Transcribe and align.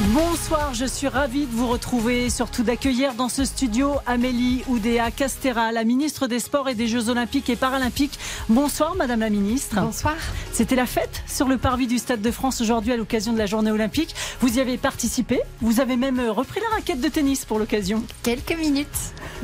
Bonsoir, 0.00 0.74
je 0.74 0.86
suis 0.86 1.06
ravie 1.06 1.46
de 1.46 1.52
vous 1.52 1.68
retrouver, 1.68 2.28
surtout 2.28 2.64
d'accueillir 2.64 3.14
dans 3.14 3.28
ce 3.28 3.44
studio 3.44 3.92
Amélie 4.06 4.64
Oudéa 4.66 5.12
Castera, 5.12 5.70
la 5.70 5.84
ministre 5.84 6.26
des 6.26 6.40
Sports 6.40 6.68
et 6.68 6.74
des 6.74 6.88
Jeux 6.88 7.10
Olympiques 7.10 7.48
et 7.48 7.54
Paralympiques. 7.54 8.18
Bonsoir, 8.48 8.96
Madame 8.96 9.20
la 9.20 9.30
ministre. 9.30 9.80
Bonsoir. 9.80 10.16
C'était 10.52 10.74
la 10.74 10.86
fête 10.86 11.22
sur 11.28 11.46
le 11.46 11.58
parvis 11.58 11.86
du 11.86 11.98
Stade 11.98 12.22
de 12.22 12.30
France 12.32 12.60
aujourd'hui 12.60 12.92
à 12.92 12.96
l'occasion 12.96 13.32
de 13.32 13.38
la 13.38 13.46
journée 13.46 13.70
olympique. 13.70 14.16
Vous 14.40 14.58
y 14.58 14.60
avez 14.60 14.78
participé, 14.78 15.40
vous 15.60 15.78
avez 15.78 15.94
même 15.94 16.18
repris 16.28 16.60
la 16.60 16.74
raquette 16.74 17.00
de 17.00 17.08
tennis 17.08 17.44
pour 17.44 17.60
l'occasion. 17.60 18.02
Quelques 18.24 18.58
minutes, 18.58 18.88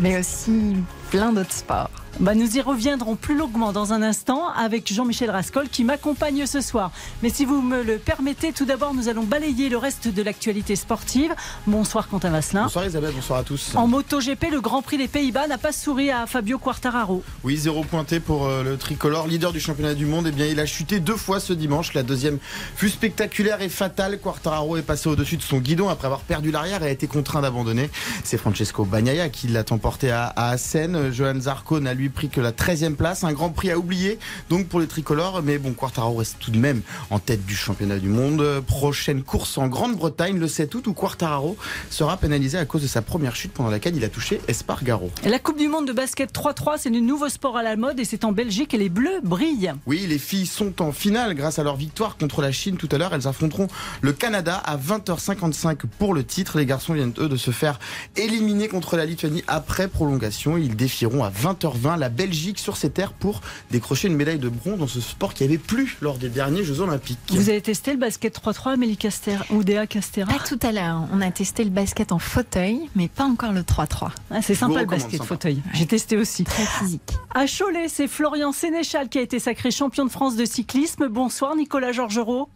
mais 0.00 0.18
aussi 0.18 0.74
plein 1.10 1.32
d'autres 1.32 1.52
sports. 1.52 1.90
Bah, 2.18 2.34
nous 2.34 2.56
y 2.56 2.60
reviendrons 2.60 3.16
plus 3.16 3.36
longuement 3.36 3.72
dans 3.72 3.94
un 3.94 4.02
instant 4.02 4.48
avec 4.48 4.92
Jean-Michel 4.92 5.30
Rascol 5.30 5.68
qui 5.68 5.84
m'accompagne 5.84 6.44
ce 6.44 6.60
soir. 6.60 6.90
Mais 7.22 7.30
si 7.30 7.46
vous 7.46 7.62
me 7.62 7.82
le 7.82 7.96
permettez, 7.96 8.52
tout 8.52 8.66
d'abord, 8.66 8.92
nous 8.92 9.08
allons 9.08 9.22
balayer 9.22 9.70
le 9.70 9.78
reste 9.78 10.08
de 10.08 10.22
l'actualité 10.22 10.76
sportive. 10.76 11.34
Bonsoir 11.66 12.08
Quentin 12.08 12.28
Vasselin. 12.28 12.64
Bonsoir 12.64 12.84
Isabelle, 12.84 13.12
bonsoir 13.14 13.38
à 13.38 13.42
tous. 13.42 13.72
En 13.74 13.86
MotoGP, 13.86 14.50
le 14.50 14.60
Grand 14.60 14.82
Prix 14.82 14.98
des 14.98 15.08
Pays-Bas 15.08 15.46
n'a 15.46 15.56
pas 15.56 15.72
souri 15.72 16.10
à 16.10 16.26
Fabio 16.26 16.58
Quartararo. 16.58 17.22
Oui, 17.42 17.56
zéro 17.56 17.84
pointé 17.84 18.20
pour 18.20 18.46
euh, 18.46 18.62
le 18.62 18.76
tricolore, 18.76 19.26
leader 19.26 19.52
du 19.52 19.60
championnat 19.60 19.94
du 19.94 20.04
monde. 20.04 20.26
Eh 20.28 20.32
bien, 20.32 20.46
il 20.46 20.60
a 20.60 20.66
chuté 20.66 21.00
deux 21.00 21.16
fois 21.16 21.40
ce 21.40 21.54
dimanche. 21.54 21.94
La 21.94 22.02
deuxième 22.02 22.38
fut 22.76 22.90
spectaculaire 22.90 23.62
et 23.62 23.70
fatale. 23.70 24.18
Quartararo 24.18 24.76
est 24.76 24.82
passé 24.82 25.08
au-dessus 25.08 25.38
de 25.38 25.42
son 25.42 25.58
guidon 25.58 25.88
après 25.88 26.06
avoir 26.06 26.20
perdu 26.20 26.50
l'arrière 26.50 26.82
et 26.82 26.88
a 26.88 26.90
été 26.90 27.06
contraint 27.06 27.40
d'abandonner. 27.40 27.88
C'est 28.24 28.36
Francesco 28.36 28.84
Bagnaia 28.84 29.30
qui 29.30 29.48
l'a 29.48 29.64
emporté 29.70 30.10
à, 30.10 30.26
à 30.36 30.58
Assen. 31.00 31.12
Johan 31.12 31.40
Zarco 31.40 31.80
n'a 31.80 31.94
lui 31.94 32.08
pris 32.08 32.28
que 32.28 32.40
la 32.40 32.52
13e 32.52 32.94
place. 32.94 33.24
Un 33.24 33.32
grand 33.32 33.50
prix 33.50 33.70
à 33.70 33.78
oublier 33.78 34.18
donc 34.48 34.66
pour 34.66 34.80
les 34.80 34.86
tricolores. 34.86 35.42
Mais 35.42 35.58
bon, 35.58 35.72
Quartararo 35.72 36.16
reste 36.16 36.36
tout 36.40 36.50
de 36.50 36.58
même 36.58 36.82
en 37.10 37.18
tête 37.18 37.44
du 37.44 37.54
championnat 37.54 37.98
du 37.98 38.08
monde. 38.08 38.62
Prochaine 38.66 39.22
course 39.22 39.58
en 39.58 39.68
Grande-Bretagne 39.68 40.38
le 40.38 40.48
7 40.48 40.74
août 40.74 40.86
où 40.86 40.92
Quartararo 40.92 41.56
sera 41.90 42.16
pénalisé 42.16 42.58
à 42.58 42.64
cause 42.64 42.82
de 42.82 42.86
sa 42.86 43.02
première 43.02 43.36
chute 43.36 43.52
pendant 43.52 43.70
laquelle 43.70 43.96
il 43.96 44.04
a 44.04 44.08
touché 44.08 44.40
Espargaro. 44.48 45.10
La 45.24 45.38
Coupe 45.38 45.58
du 45.58 45.68
Monde 45.68 45.86
de 45.86 45.92
basket 45.92 46.32
3-3, 46.32 46.76
c'est 46.78 46.90
le 46.90 47.00
nouveau 47.00 47.28
sport 47.28 47.56
à 47.56 47.62
la 47.62 47.76
mode 47.76 48.00
et 48.00 48.04
c'est 48.04 48.24
en 48.24 48.32
Belgique 48.32 48.74
et 48.74 48.78
les 48.78 48.88
Bleus 48.88 49.20
brillent. 49.22 49.72
Oui, 49.86 50.06
les 50.08 50.18
filles 50.18 50.46
sont 50.46 50.82
en 50.82 50.92
finale 50.92 51.34
grâce 51.34 51.58
à 51.58 51.64
leur 51.64 51.76
victoire 51.76 52.16
contre 52.16 52.42
la 52.42 52.52
Chine 52.52 52.76
tout 52.76 52.88
à 52.92 52.98
l'heure. 52.98 53.14
Elles 53.14 53.26
affronteront 53.26 53.68
le 54.00 54.12
Canada 54.12 54.56
à 54.56 54.76
20h55 54.76 55.80
pour 55.98 56.14
le 56.14 56.24
titre. 56.24 56.58
Les 56.58 56.66
garçons 56.66 56.94
viennent 56.94 57.14
eux 57.18 57.28
de 57.28 57.36
se 57.36 57.50
faire 57.50 57.78
éliminer 58.16 58.68
contre 58.68 58.96
la 58.96 59.06
Lituanie 59.06 59.44
après 59.46 59.88
prolongation. 59.88 60.56
Ils 60.56 60.76
défieront 60.90 61.22
à 61.22 61.30
20h20 61.30 61.98
la 61.98 62.08
Belgique 62.08 62.58
sur 62.58 62.76
ses 62.76 62.90
terres 62.90 63.12
pour 63.12 63.42
décrocher 63.70 64.08
une 64.08 64.16
médaille 64.16 64.40
de 64.40 64.48
bronze 64.48 64.78
dans 64.80 64.88
ce 64.88 65.00
sport 65.00 65.34
qui 65.34 65.44
avait 65.44 65.56
plu 65.56 65.96
lors 66.00 66.18
des 66.18 66.28
derniers 66.28 66.64
Jeux 66.64 66.80
Olympiques. 66.80 67.18
Vous 67.28 67.48
avez 67.48 67.60
testé 67.60 67.92
le 67.92 67.98
basket 67.98 68.36
3-3, 68.36 68.72
Amélie 68.72 68.96
Caster, 68.96 69.36
ou 69.50 69.62
Déa 69.62 69.86
Castera 69.86 70.26
Pas 70.26 70.44
tout 70.44 70.58
à 70.62 70.72
l'heure. 70.72 71.02
On 71.12 71.20
a 71.20 71.30
testé 71.30 71.62
le 71.62 71.70
basket 71.70 72.10
en 72.10 72.18
fauteuil, 72.18 72.90
mais 72.96 73.06
pas 73.06 73.24
encore 73.24 73.52
le 73.52 73.62
3-3. 73.62 74.10
Ah, 74.32 74.42
c'est 74.42 74.56
sympa 74.56 74.80
le 74.80 74.86
basket 74.86 75.22
fauteuil. 75.22 75.62
J'ai 75.74 75.86
testé 75.86 76.16
aussi. 76.16 76.42
Très 76.42 76.66
physique. 76.66 77.12
À 77.34 77.46
Cholet, 77.46 77.86
c'est 77.86 78.08
Florian 78.08 78.50
Sénéchal 78.50 79.08
qui 79.08 79.18
a 79.18 79.22
été 79.22 79.38
sacré 79.38 79.70
champion 79.70 80.04
de 80.04 80.10
France 80.10 80.34
de 80.34 80.44
cyclisme. 80.44 81.06
Bonsoir 81.06 81.54
Nicolas 81.54 81.92
Georgerot. 81.92 82.48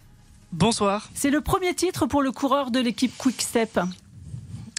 Bonsoir. 0.51 1.09
C'est 1.15 1.31
le 1.31 1.41
premier 1.41 1.75
titre 1.75 2.07
pour 2.07 2.23
le 2.23 2.33
coureur 2.33 2.73
de 2.73 2.81
l'équipe 2.81 3.17
Quick 3.17 3.41
Step. 3.41 3.79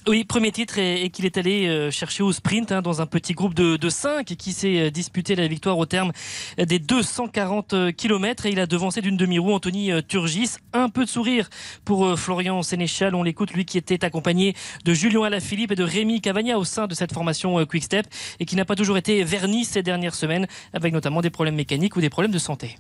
Oui, 0.08 0.24
premier 0.24 0.52
titre 0.52 0.78
et, 0.78 1.10
qu'il 1.10 1.26
est 1.26 1.36
allé 1.36 1.66
euh, 1.66 1.90
chercher 1.90 2.22
au 2.22 2.32
sprint 2.32 2.72
hein, 2.72 2.84
dans 2.84 3.02
un 3.02 3.08
petit 3.08 3.34
groupe 3.34 3.56
de, 3.56 3.76
de 3.76 3.90
5 3.90 4.24
qui 4.24 4.54
s'est 4.54 4.80
euh, 4.80 4.92
disputé 4.92 5.36
la 5.36 5.48
victoire 5.48 5.80
au 5.80 5.88
terme 5.88 6.12
des 6.60 6.78
240 6.78 7.92
km 7.98 8.46
et 8.46 8.52
il 8.52 8.60
a 8.60 8.68
devancé 8.68 9.02
d'une 9.02 9.18
demi-roue 9.18 9.54
Anthony 9.54 9.92
euh, 9.92 10.02
Turgis. 10.08 10.58
Un 10.74 10.90
peu 10.90 11.06
de 11.06 11.10
sourire 11.10 11.50
pour 11.86 12.20
Florian 12.20 12.62
Sénéchal, 12.62 13.16
on 13.16 13.24
l'écoute, 13.24 13.54
lui 13.54 13.66
qui 13.66 13.80
était 13.80 14.06
accompagné 14.06 14.54
de 14.84 14.94
Julien 14.94 15.24
Alaphilippe 15.24 15.72
et 15.72 15.76
de 15.76 15.84
Rémi 15.84 16.22
Cavagna 16.22 16.60
au 16.60 16.66
sein 16.66 16.86
de 16.86 16.94
cette 16.94 17.12
formation 17.12 17.66
Quick 17.66 17.86
Step 17.86 18.06
et 18.40 18.46
qui 18.46 18.56
n'a 18.56 18.66
pas 18.66 18.76
toujours 18.76 18.98
été 18.98 19.24
verni 19.24 19.66
ces 19.66 19.82
dernières 19.82 20.14
semaines 20.14 20.46
avec 20.74 20.94
notamment 20.94 21.22
des 21.22 21.32
problèmes 21.32 21.56
mécaniques 21.56 21.96
ou 21.96 22.02
des 22.02 22.12
problèmes 22.12 22.32
de 22.32 22.38
santé. 22.38 22.76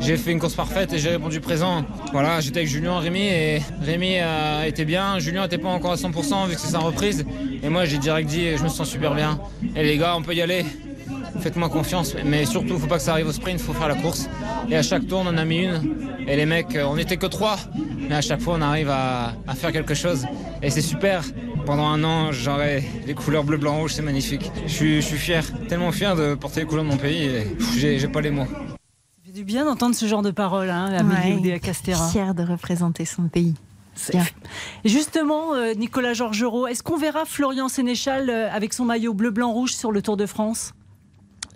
J'ai 0.00 0.16
fait 0.16 0.32
une 0.32 0.38
course 0.38 0.54
parfaite 0.54 0.92
et 0.92 0.98
j'ai 0.98 1.10
répondu 1.10 1.40
présent. 1.40 1.84
Voilà, 2.12 2.40
j'étais 2.40 2.60
avec 2.60 2.68
Julien 2.68 2.98
Rémi 2.98 3.20
et 3.20 3.60
Rémi 3.82 4.16
été 4.66 4.84
bien. 4.84 5.18
Julien 5.18 5.42
n'était 5.42 5.58
pas 5.58 5.68
encore 5.68 5.92
à 5.92 5.96
100% 5.96 6.48
vu 6.48 6.54
que 6.54 6.60
c'est 6.60 6.68
sa 6.68 6.78
reprise. 6.78 7.24
Et 7.62 7.68
moi, 7.68 7.84
j'ai 7.84 7.98
direct 7.98 8.28
dit, 8.28 8.56
je 8.56 8.62
me 8.62 8.68
sens 8.68 8.88
super 8.88 9.14
bien. 9.14 9.40
Et 9.76 9.82
les 9.82 9.98
gars, 9.98 10.14
on 10.16 10.22
peut 10.22 10.34
y 10.34 10.42
aller. 10.42 10.64
Faites-moi 11.40 11.68
confiance. 11.68 12.14
Mais 12.24 12.44
surtout, 12.44 12.78
faut 12.78 12.86
pas 12.86 12.96
que 12.96 13.02
ça 13.02 13.12
arrive 13.12 13.28
au 13.28 13.32
sprint, 13.32 13.60
faut 13.60 13.72
faire 13.72 13.88
la 13.88 13.94
course. 13.94 14.28
Et 14.70 14.76
à 14.76 14.82
chaque 14.82 15.06
tour, 15.06 15.20
on 15.24 15.28
en 15.28 15.36
a 15.36 15.44
mis 15.44 15.64
une. 15.64 15.80
Et 16.26 16.36
les 16.36 16.46
mecs, 16.46 16.78
on 16.84 16.96
n'était 16.96 17.16
que 17.16 17.26
trois. 17.26 17.56
Mais 18.08 18.14
à 18.14 18.20
chaque 18.20 18.40
fois, 18.40 18.56
on 18.58 18.62
arrive 18.62 18.90
à, 18.90 19.34
faire 19.54 19.72
quelque 19.72 19.94
chose. 19.94 20.26
Et 20.62 20.70
c'est 20.70 20.80
super. 20.80 21.22
Pendant 21.66 21.86
un 21.86 22.02
an, 22.02 22.32
j'aurai 22.32 22.82
les 23.06 23.14
couleurs 23.14 23.44
bleu, 23.44 23.58
blanc, 23.58 23.78
rouge, 23.78 23.92
c'est 23.94 24.02
magnifique. 24.02 24.50
Je 24.66 24.72
suis, 24.72 24.96
je 25.02 25.06
suis 25.06 25.18
fier, 25.18 25.44
tellement 25.68 25.92
fier 25.92 26.16
de 26.16 26.34
porter 26.34 26.60
les 26.60 26.66
couleurs 26.66 26.84
de 26.84 26.90
mon 26.90 26.96
pays 26.96 27.30
j'ai 27.76 28.08
pas 28.08 28.20
les 28.20 28.30
mots 28.30 28.46
du 29.32 29.44
bien 29.44 29.64
d'entendre 29.66 29.94
ce 29.94 30.06
genre 30.06 30.22
de 30.22 30.30
paroles, 30.30 30.70
hein, 30.70 30.90
Amélie 30.92 31.52
ouais, 31.52 31.60
Castera. 31.60 32.08
Fière 32.08 32.34
de 32.34 32.42
représenter 32.42 33.04
son 33.04 33.28
pays. 33.28 33.54
Justement, 34.84 35.54
euh, 35.54 35.74
Nicolas 35.74 36.14
Georgerot, 36.14 36.66
est-ce 36.66 36.82
qu'on 36.82 36.96
verra 36.96 37.24
Florian 37.24 37.68
Sénéchal 37.68 38.30
euh, 38.30 38.50
avec 38.50 38.72
son 38.72 38.84
maillot 38.84 39.12
bleu, 39.12 39.30
blanc, 39.30 39.52
rouge 39.52 39.74
sur 39.74 39.92
le 39.92 40.00
Tour 40.02 40.16
de 40.16 40.24
France? 40.24 40.72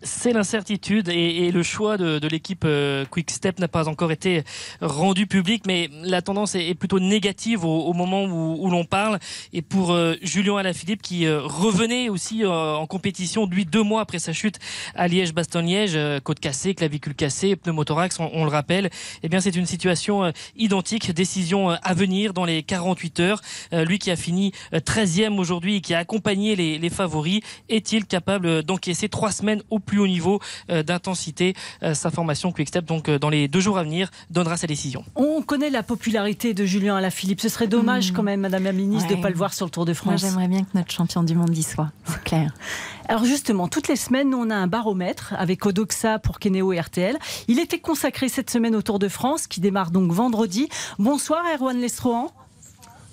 C'est 0.03 0.33
l'incertitude 0.33 1.09
et, 1.09 1.51
le 1.53 1.63
choix 1.63 1.97
de, 1.97 2.27
l'équipe 2.27 2.65
euh, 2.65 3.05
Quick 3.05 3.31
Step 3.31 3.59
n'a 3.59 3.69
pas 3.69 3.89
encore 3.89 4.13
été 4.13 4.43
rendu 4.81 5.27
public, 5.27 5.65
mais 5.67 5.91
la 6.03 6.23
tendance 6.23 6.55
est, 6.55 6.75
plutôt 6.75 7.01
négative 7.01 7.65
au, 7.65 7.93
moment 7.93 8.25
où, 8.25 8.71
l'on 8.71 8.85
parle. 8.85 9.19
Et 9.53 9.63
pour 9.63 9.93
euh, 9.93 10.15
Julien 10.23 10.57
Alaphilippe, 10.57 11.03
qui 11.03 11.27
euh, 11.27 11.41
revenait 11.43 12.09
aussi 12.09 12.45
en 12.47 12.87
compétition, 12.87 13.47
lui, 13.47 13.65
deux 13.65 13.83
mois 13.83 14.01
après 14.01 14.19
sa 14.19 14.33
chute 14.33 14.59
à 14.95 15.09
Liège-Bastogne-Liège, 15.09 15.99
côte 16.23 16.41
cassée, 16.41 16.75
clavicule 16.75 17.15
cassée, 17.15 17.57
pneumothorax, 17.57 18.19
on, 18.21 18.31
on 18.33 18.45
le 18.45 18.51
rappelle, 18.51 18.91
eh 19.23 19.29
bien 19.29 19.41
c'est 19.41 19.55
une 19.55 19.67
situation 19.67 20.33
identique. 20.57 21.13
Décision 21.13 21.71
à 21.71 21.95
venir 21.95 22.33
dans 22.33 22.45
les 22.45 22.63
48 22.63 23.21
heures. 23.21 23.41
lui 23.73 23.99
qui 23.99 24.11
a 24.11 24.17
fini 24.17 24.53
13e 24.73 25.39
aujourd'hui 25.39 25.77
et 25.77 25.81
qui 25.81 25.95
a 25.95 25.99
accompagné 25.99 26.57
les, 26.57 26.79
les 26.79 26.91
favoris, 26.91 27.41
est-il 27.69 28.07
capable 28.07 28.63
d'encaisser 28.63 29.09
trois 29.09 29.31
semaines 29.31 29.63
au 29.71 29.79
plus 29.79 29.91
plus 29.92 30.00
haut 30.00 30.06
niveau 30.06 30.41
euh, 30.70 30.82
d'intensité. 30.82 31.53
Euh, 31.82 31.92
sa 31.92 32.10
formation 32.10 32.50
Quickstep, 32.50 32.86
donc 32.86 33.10
euh, 33.10 33.19
dans 33.19 33.28
les 33.28 33.47
deux 33.47 33.60
jours 33.60 33.76
à 33.76 33.84
venir, 33.84 34.10
donnera 34.30 34.56
sa 34.56 34.66
décision. 34.66 35.04
On 35.16 35.42
connaît 35.42 35.69
la 35.69 35.82
popularité 35.82 36.54
de 36.54 36.64
Julien 36.64 36.97
Alaphilippe. 36.97 37.42
Ce 37.42 37.50
serait 37.50 37.66
dommage 37.66 38.10
hmm. 38.10 38.14
quand 38.14 38.22
même, 38.22 38.41
Madame 38.41 38.64
la 38.64 38.72
Ministre, 38.72 39.10
de 39.10 39.16
ne 39.16 39.22
pas 39.22 39.28
le 39.28 39.36
voir 39.36 39.53
sur 39.53 39.66
le 39.66 39.70
Tour 39.70 39.84
de 39.84 39.92
France. 39.92 40.22
j'aimerais 40.22 40.48
bien 40.48 40.62
que 40.62 40.70
notre 40.75 40.91
champion 40.91 41.22
du 41.22 41.34
monde 41.34 41.54
y 41.54 41.62
soit, 41.62 41.91
c'est 42.06 42.25
clair. 42.25 42.54
Alors 43.08 43.26
justement, 43.26 43.69
toutes 43.69 43.88
les 43.88 43.97
semaines, 43.97 44.32
on 44.34 44.48
a 44.48 44.54
un 44.54 44.66
baromètre 44.66 45.34
avec 45.36 45.66
Odoxa 45.66 46.19
pour 46.19 46.38
Kenéo 46.38 46.72
et 46.72 46.80
RTL. 46.80 47.19
Il 47.48 47.59
était 47.59 47.80
consacré 47.80 48.30
cette 48.30 48.48
semaine 48.48 48.74
au 48.74 48.80
Tour 48.80 48.98
de 48.98 49.09
France, 49.09 49.47
qui 49.47 49.60
démarre 49.60 49.91
donc 49.91 50.10
vendredi. 50.10 50.70
Bonsoir 50.98 51.42
Erwan 51.54 51.78
Lestrohan. 51.78 52.32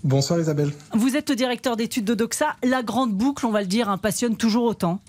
Bonsoir 0.06 0.40
Isabelle. 0.40 0.72
Vous 0.94 1.18
êtes 1.18 1.30
le 1.30 1.36
directeur 1.36 1.76
d'études 1.76 2.06
d'Odoxa. 2.06 2.56
La 2.64 2.84
grande 2.84 3.12
boucle, 3.12 3.46
on 3.46 3.52
va 3.52 3.60
le 3.60 3.68
dire, 3.68 3.98
passionne 4.02 4.38
toujours 4.38 4.64
autant. 4.64 5.02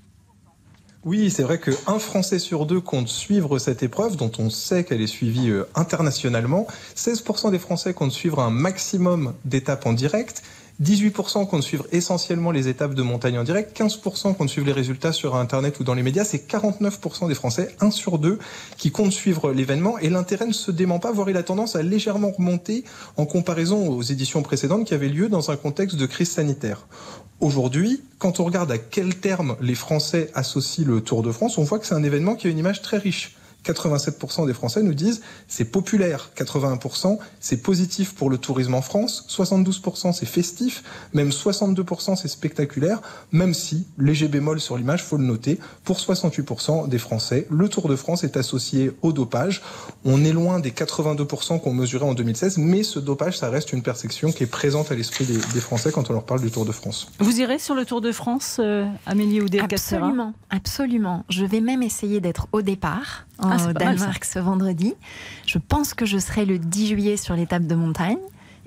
Oui, 1.07 1.31
c'est 1.31 1.45
vrai 1.45 1.59
qu'un 1.59 1.99
Français 1.99 2.39
sur 2.39 2.67
deux 2.67 2.81
compte 2.81 3.09
suivre 3.09 3.59
cette 3.59 3.83
épreuve, 3.83 4.17
dont 4.17 4.31
on 4.39 4.51
sait 4.51 4.85
qu'elle 4.85 5.01
est 5.01 5.07
suivie 5.07 5.49
euh, 5.49 5.65
internationalement. 5.75 6.67
16% 6.95 7.51
des 7.51 7.59
Français 7.59 7.95
comptent 7.95 8.13
suivre 8.13 8.41
un 8.41 8.51
maximum 8.51 9.33
d'étapes 9.47 9.87
en 9.87 9.95
direct. 9.95 10.43
18% 10.83 11.47
comptent 11.47 11.63
suivre 11.63 11.87
essentiellement 11.93 12.51
les 12.53 12.69
étapes 12.69 12.95
de 12.95 13.03
montagne 13.03 13.39
en 13.39 13.45
direct, 13.45 13.79
15% 13.79 14.35
comptent 14.35 14.49
suivre 14.49 14.67
les 14.67 14.73
résultats 14.73 15.13
sur 15.13 15.37
Internet 15.37 15.79
ou 15.79 15.85
dans 15.85 15.93
les 15.93 16.03
médias, 16.03 16.25
c'est 16.25 16.51
49% 16.51 17.29
des 17.29 17.35
Français, 17.35 17.75
1 17.81 17.91
sur 17.91 18.19
2, 18.19 18.39
qui 18.79 18.91
comptent 18.91 19.13
suivre 19.13 19.53
l'événement, 19.53 19.99
et 19.99 20.09
l'intérêt 20.09 20.47
ne 20.47 20.53
se 20.53 20.71
dément 20.71 20.99
pas, 20.99 21.13
voire 21.13 21.29
il 21.29 21.37
a 21.37 21.43
tendance 21.43 21.77
à 21.77 21.83
légèrement 21.83 22.31
remonter 22.31 22.85
en 23.19 23.27
comparaison 23.27 23.89
aux 23.89 24.03
éditions 24.03 24.43
précédentes 24.43 24.87
qui 24.87 24.95
avaient 24.95 25.09
lieu 25.09 25.29
dans 25.29 25.51
un 25.51 25.57
contexte 25.57 25.97
de 25.97 26.07
crise 26.07 26.31
sanitaire. 26.31 26.87
Aujourd'hui, 27.41 28.03
quand 28.19 28.41
on 28.41 28.45
regarde 28.45 28.73
à 28.73 28.79
quel 28.79 29.17
terme 29.17 29.57
les 29.61 29.75
Français 29.75 30.31
associent 30.35 30.87
le 30.87 31.03
Tour 31.03 31.23
de 31.23 31.31
France, 31.31 31.59
on 31.59 31.63
voit 31.63 31.79
que 31.79 31.87
c'est 31.87 31.95
un 31.95 32.03
événement 32.03 32.37
qui 32.37 32.47
a 32.47 32.51
une 32.51 32.59
image 32.59 32.81
très 32.81 32.97
riche 32.97 33.37
87% 33.65 34.47
des 34.47 34.55
Français 34.55 34.83
nous 34.83 34.95
disent 34.95 35.23
c'est 35.49 35.65
populaire, 35.65 36.31
81% 36.37 37.19
c'est 37.41 37.63
positif 37.63 38.15
pour 38.15 38.31
le 38.31 38.39
tourisme 38.39 38.75
en 38.75 38.83
France, 38.83 39.27
72% 39.29 40.13
c'est 40.13 40.27
festif, 40.27 40.83
même 41.13 41.31
62% 41.31 42.17
c'est 42.17 42.29
spectaculaire, 42.29 43.01
même 43.33 43.55
si, 43.55 43.87
léger 43.99 44.29
bémol 44.29 44.61
sur 44.61 44.77
l'image, 44.77 45.05
faut 45.05 45.17
le 45.17 45.25
noter, 45.25 45.59
pour 45.85 45.99
68% 45.99 46.89
des 46.89 46.99
Français, 46.99 47.47
le 47.51 47.69
Tour 47.69 47.89
de 47.89 47.97
France 47.97 48.25
est 48.25 48.37
associé 48.37 48.93
au 49.03 49.13
dopage. 49.13 49.63
On 50.05 50.25
est 50.25 50.33
loin 50.33 50.61
des 50.61 50.71
82% 50.71 51.61
qu'on 51.61 51.73
mesurait 51.73 52.07
en 52.07 52.15
2016, 52.15 52.59
mais 52.59 52.83
ce 52.83 52.99
dopage, 52.99 53.39
ça 53.39 53.51
reste 53.51 53.73
une 53.73 53.83
perception 53.83 54.33
qui 54.33 54.45
est 54.45 54.47
présente 54.47 54.91
à 54.93 54.95
l'esprit 54.95 55.25
des, 55.25 55.39
des, 55.53 55.61
Français 55.61 55.93
quand 55.93 56.11
on 56.11 56.13
leur 56.13 56.25
parle 56.25 56.41
du 56.41 56.51
Tour 56.51 56.65
de 56.65 56.73
France. 56.73 57.09
Vous 57.19 57.41
irez 57.41 57.59
sur 57.59 57.75
le 57.75 57.85
Tour 57.85 58.01
de 58.01 58.13
France, 58.13 58.57
euh, 58.61 58.87
Amélie 59.07 59.41
Oudéa 59.41 59.65
Absolument, 59.65 60.33
absolument. 60.49 61.25
Je 61.29 61.45
vais 61.45 61.61
même 61.61 61.83
essayer 61.83 62.21
d'être 62.21 62.49
au 62.53 62.63
départ 62.63 63.27
ah, 63.43 63.69
au 63.69 63.73
Danemark 63.73 64.25
ce 64.25 64.39
vendredi. 64.39 64.95
Je 65.47 65.59
pense 65.59 65.95
que 65.95 66.07
je 66.07 66.19
serai 66.19 66.45
le 66.45 66.59
10 66.59 66.89
juillet 66.89 67.17
sur 67.17 67.35
l'étape 67.35 67.67
de 67.67 67.75
montagne. 67.75 68.19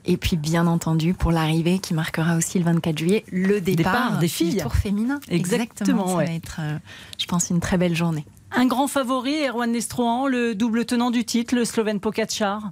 Et 0.05 0.17
puis, 0.17 0.35
bien 0.35 0.67
entendu, 0.67 1.13
pour 1.13 1.31
l'arrivée 1.31 1.79
qui 1.79 1.93
marquera 1.93 2.35
aussi 2.35 2.59
le 2.59 2.65
24 2.65 2.97
juillet, 2.97 3.23
le 3.31 3.61
départ, 3.61 4.19
des 4.19 4.27
filles. 4.27 4.55
Du 4.55 4.57
tour 4.57 4.75
féminin. 4.75 5.19
Exactement. 5.29 6.07
Ça 6.07 6.15
va 6.15 6.25
être, 6.25 6.57
euh, 6.59 6.77
je 7.17 7.25
pense, 7.25 7.49
une 7.49 7.61
très 7.61 7.77
belle 7.77 7.95
journée. 7.95 8.25
Un 8.51 8.65
grand 8.65 8.87
favori, 8.87 9.47
Erwan 9.47 9.71
Nestrohan, 9.71 10.27
le 10.27 10.55
double 10.55 10.85
tenant 10.85 11.09
du 11.09 11.23
titre, 11.23 11.55
le 11.55 11.65
Slovène 11.65 11.99
Pogacar 11.99 12.71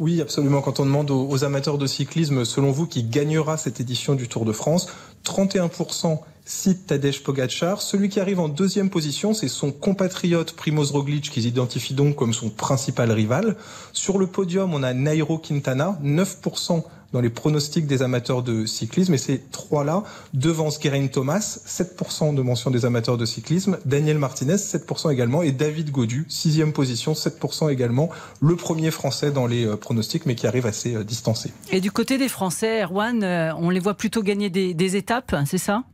oui, 0.00 0.20
absolument. 0.20 0.60
Quand 0.60 0.80
on 0.80 0.86
demande 0.86 1.12
aux, 1.12 1.28
aux, 1.28 1.44
amateurs 1.44 1.78
de 1.78 1.86
cyclisme, 1.86 2.44
selon 2.44 2.72
vous, 2.72 2.88
qui 2.88 3.04
gagnera 3.04 3.56
cette 3.56 3.78
édition 3.78 4.16
du 4.16 4.26
Tour 4.26 4.44
de 4.44 4.50
France, 4.50 4.88
31% 5.24 6.18
cite 6.44 6.86
Tadej 6.86 7.22
Pogacar. 7.22 7.80
Celui 7.80 8.08
qui 8.08 8.20
arrive 8.20 8.40
en 8.40 8.48
deuxième 8.48 8.90
position, 8.90 9.34
c'est 9.34 9.48
son 9.48 9.72
compatriote 9.72 10.52
Primoz 10.52 10.92
Roglic, 10.92 11.30
qu'ils 11.30 11.46
identifient 11.46 11.94
donc 11.94 12.16
comme 12.16 12.32
son 12.32 12.50
principal 12.50 13.10
rival. 13.10 13.56
Sur 13.92 14.18
le 14.18 14.26
podium, 14.26 14.74
on 14.74 14.82
a 14.82 14.92
Nairo 14.92 15.38
Quintana, 15.38 15.98
9% 16.02 16.82
dans 17.14 17.20
les 17.20 17.30
pronostics 17.30 17.86
des 17.86 18.02
amateurs 18.02 18.42
de 18.42 18.66
cyclisme. 18.66 19.14
Et 19.14 19.18
ces 19.18 19.38
trois-là 19.38 20.02
devancent 20.34 20.82
Geraint 20.82 21.06
Thomas, 21.06 21.60
7% 21.64 22.34
de 22.34 22.42
mention 22.42 22.72
des 22.72 22.84
amateurs 22.84 23.16
de 23.16 23.24
cyclisme, 23.24 23.78
Daniel 23.86 24.18
Martinez, 24.18 24.56
7% 24.56 25.12
également, 25.12 25.42
et 25.42 25.52
David 25.52 25.92
Godu, 25.92 26.26
sixième 26.28 26.72
position, 26.72 27.12
7% 27.12 27.70
également, 27.70 28.10
le 28.40 28.56
premier 28.56 28.90
français 28.90 29.30
dans 29.30 29.46
les 29.46 29.64
euh, 29.64 29.76
pronostics, 29.76 30.26
mais 30.26 30.34
qui 30.34 30.48
arrive 30.48 30.66
assez 30.66 30.96
euh, 30.96 31.04
distancé. 31.04 31.52
Et 31.70 31.80
du 31.80 31.92
côté 31.92 32.18
des 32.18 32.28
Français, 32.28 32.82
Erwan, 32.82 33.22
euh, 33.22 33.54
on 33.58 33.70
les 33.70 33.80
voit 33.80 33.94
plutôt 33.94 34.22
gagner 34.22 34.50
des 34.50 34.96
étapes, 34.96 35.36
c'est 35.46 35.58
ça? 35.58 35.84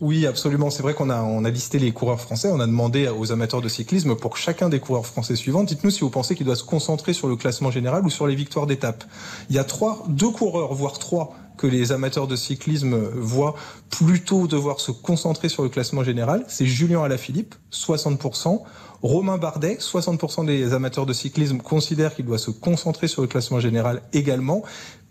Oui, 0.00 0.26
absolument. 0.26 0.70
C'est 0.70 0.82
vrai 0.82 0.94
qu'on 0.94 1.10
a, 1.10 1.22
on 1.22 1.44
a 1.44 1.50
listé 1.50 1.78
les 1.78 1.92
coureurs 1.92 2.20
français. 2.20 2.50
On 2.52 2.60
a 2.60 2.66
demandé 2.66 3.08
aux 3.08 3.32
amateurs 3.32 3.60
de 3.60 3.68
cyclisme 3.68 4.16
pour 4.16 4.36
chacun 4.36 4.68
des 4.68 4.80
coureurs 4.80 5.06
français 5.06 5.36
suivants, 5.36 5.64
dites-nous 5.64 5.90
si 5.90 6.00
vous 6.00 6.10
pensez 6.10 6.34
qu'il 6.34 6.46
doit 6.46 6.56
se 6.56 6.64
concentrer 6.64 7.12
sur 7.12 7.28
le 7.28 7.36
classement 7.36 7.70
général 7.70 8.04
ou 8.04 8.10
sur 8.10 8.26
les 8.26 8.34
victoires 8.34 8.66
d'étape. 8.66 9.04
Il 9.50 9.56
y 9.56 9.58
a 9.58 9.64
trois, 9.64 10.04
deux 10.08 10.30
coureurs, 10.30 10.74
voire 10.74 10.98
trois, 10.98 11.34
que 11.56 11.66
les 11.66 11.92
amateurs 11.92 12.26
de 12.26 12.36
cyclisme 12.36 12.96
voient 13.14 13.54
plutôt 13.90 14.46
devoir 14.46 14.80
se 14.80 14.90
concentrer 14.90 15.48
sur 15.48 15.62
le 15.62 15.68
classement 15.68 16.02
général. 16.02 16.44
C'est 16.48 16.66
Julien 16.66 17.02
Alaphilippe, 17.02 17.54
60%. 17.72 18.62
Romain 19.02 19.36
Bardet, 19.36 19.76
60% 19.80 20.46
des 20.46 20.72
amateurs 20.72 21.04
de 21.04 21.12
cyclisme 21.12 21.58
considèrent 21.58 22.14
qu'il 22.14 22.24
doit 22.24 22.38
se 22.38 22.50
concentrer 22.50 23.06
sur 23.06 23.22
le 23.22 23.28
classement 23.28 23.60
général 23.60 24.02
également. 24.14 24.62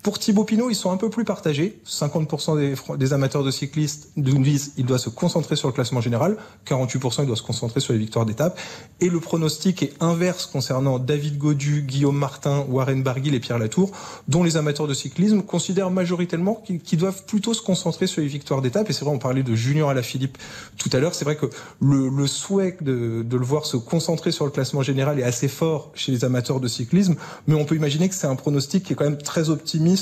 Pour 0.04 0.20
Thibaut 0.20 0.44
Pinot, 0.44 0.70
ils 0.70 0.76
sont 0.76 0.92
un 0.92 0.98
peu 0.98 1.10
plus 1.10 1.24
partagés. 1.24 1.80
50% 1.88 2.98
des, 2.98 3.14
amateurs 3.14 3.42
de 3.42 3.52
cyclistes 3.52 4.10
disent 4.18 4.74
il 4.76 4.86
doit 4.86 4.98
se 4.98 5.08
concentrer 5.08 5.56
sur 5.56 5.70
le 5.70 5.74
classement 5.74 6.02
général. 6.02 6.36
48% 6.68 7.22
il 7.22 7.28
doit 7.28 7.38
se 7.38 7.42
concentrer 7.42 7.80
sur 7.80 7.94
les 7.94 8.00
victoires 8.00 8.26
d'étape. 8.26 8.60
Et 9.00 9.08
le 9.08 9.22
pronostic 9.22 9.82
est 9.82 9.94
inverse 10.02 10.46
concernant 10.46 11.00
David 11.00 11.38
Godu, 11.38 11.84
Guillaume 11.84 12.18
Martin, 12.18 12.66
Warren 12.68 13.02
Barguil 13.02 13.34
et 13.34 13.40
Pierre 13.40 13.60
Latour, 13.60 13.94
dont 14.28 14.44
les 14.44 14.58
amateurs 14.58 14.88
de 14.88 14.94
cyclisme 14.94 15.42
considèrent 15.42 15.90
majoritairement 15.90 16.56
qu'ils 16.56 16.82
qu 16.82 16.98
doivent 16.98 17.24
plutôt 17.24 17.54
se 17.54 17.62
concentrer 17.62 18.06
sur 18.06 18.22
les 18.22 18.28
victoires 18.28 18.62
d'étape. 18.62 18.90
Et 18.90 18.94
c'est 18.94 19.06
vrai, 19.06 19.14
on 19.14 19.20
parlait 19.20 19.44
de 19.44 19.56
Junior 19.56 19.90
Alaphilippe 19.90 20.38
tout 20.78 20.90
à 20.92 21.00
l'heure. 21.00 21.16
C'est 21.16 21.24
vrai 21.24 21.38
que 21.38 21.46
le, 21.80 22.10
le 22.10 22.28
souhait 22.28 22.76
de, 22.82 23.24
de 23.24 23.38
le 23.38 23.46
voir 23.46 23.66
se 23.66 23.78
concentrer 23.78 24.34
sur 24.34 24.44
le 24.44 24.52
classement 24.52 24.82
général 24.82 25.18
est 25.18 25.24
assez 25.24 25.48
fort 25.48 25.92
chez 25.96 26.12
les 26.12 26.26
amateurs 26.26 26.60
de 26.60 26.68
cyclisme. 26.68 27.16
Mais 27.48 27.56
on 27.56 27.64
peut 27.64 27.76
imaginer 27.76 28.10
que 28.10 28.16
c'est 28.16 28.28
un 28.28 28.36
pronostic 28.36 28.84
qui 28.84 28.92
est 28.92 28.96
quand 28.98 29.06
même 29.06 29.18
très 29.18 29.50
optimiste 29.50 29.93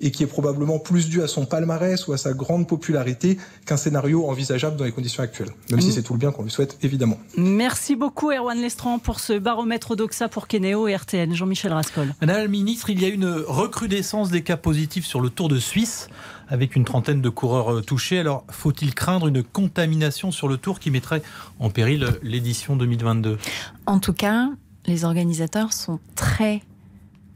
et 0.00 0.10
qui 0.10 0.22
est 0.22 0.26
probablement 0.26 0.78
plus 0.78 1.08
dû 1.08 1.22
à 1.22 1.28
son 1.28 1.46
palmarès 1.46 2.06
ou 2.06 2.12
à 2.12 2.18
sa 2.18 2.32
grande 2.32 2.68
popularité 2.68 3.38
qu'un 3.66 3.76
scénario 3.76 4.26
envisageable 4.28 4.76
dans 4.76 4.84
les 4.84 4.92
conditions 4.92 5.22
actuelles. 5.22 5.50
Même 5.70 5.80
si 5.80 5.88
mmh. 5.88 5.92
c'est 5.92 6.02
tout 6.02 6.12
le 6.12 6.18
bien 6.18 6.32
qu'on 6.32 6.42
lui 6.42 6.50
souhaite, 6.50 6.78
évidemment. 6.82 7.18
Merci 7.36 7.96
beaucoup, 7.96 8.30
Erwan 8.30 8.58
Lestran, 8.58 8.98
pour 8.98 9.20
ce 9.20 9.38
baromètre 9.38 9.96
d'Oxa 9.96 10.28
pour 10.28 10.46
Kenéo 10.46 10.88
et 10.88 10.94
RTN. 10.94 11.34
Jean-Michel 11.34 11.72
Rascol. 11.72 12.14
Madame 12.20 12.38
la 12.38 12.48
ministre, 12.48 12.90
il 12.90 13.00
y 13.00 13.04
a 13.04 13.08
une 13.08 13.28
recrudescence 13.46 14.30
des 14.30 14.42
cas 14.42 14.56
positifs 14.56 15.06
sur 15.06 15.20
le 15.20 15.30
Tour 15.30 15.48
de 15.48 15.58
Suisse 15.58 16.08
avec 16.48 16.76
une 16.76 16.84
trentaine 16.84 17.20
de 17.20 17.28
coureurs 17.28 17.74
euh, 17.74 17.82
touchés. 17.82 18.18
Alors, 18.18 18.44
faut-il 18.50 18.94
craindre 18.94 19.28
une 19.28 19.42
contamination 19.42 20.30
sur 20.30 20.48
le 20.48 20.56
Tour 20.56 20.80
qui 20.80 20.90
mettrait 20.90 21.22
en 21.58 21.70
péril 21.70 22.06
l'édition 22.22 22.76
2022 22.76 23.38
En 23.86 23.98
tout 23.98 24.12
cas, 24.12 24.48
les 24.86 25.04
organisateurs 25.04 25.72
sont 25.72 26.00
très 26.14 26.62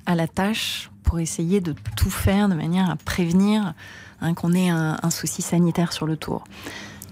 à 0.07 0.15
la 0.15 0.27
tâche 0.27 0.92
pour 1.13 1.21
essayer 1.21 1.61
de 1.61 1.75
tout 1.95 2.09
faire 2.09 2.49
de 2.49 2.55
manière 2.55 2.89
à 2.89 2.97
prévenir 2.97 3.75
hein, 4.23 4.33
qu'on 4.33 4.55
ait 4.55 4.71
un, 4.71 5.11
souci 5.11 5.43
sanitaire 5.43 5.93
sur 5.93 6.07
le 6.07 6.17
tour. 6.17 6.43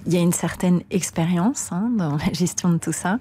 Il 0.07 0.15
y 0.15 0.17
a 0.17 0.21
une 0.21 0.33
certaine 0.33 0.81
expérience 0.91 1.71
hein, 1.71 1.91
dans 1.99 2.17
la 2.17 2.33
gestion 2.33 2.71
de 2.71 2.79
tout 2.79 2.95
ça, 2.95 3.19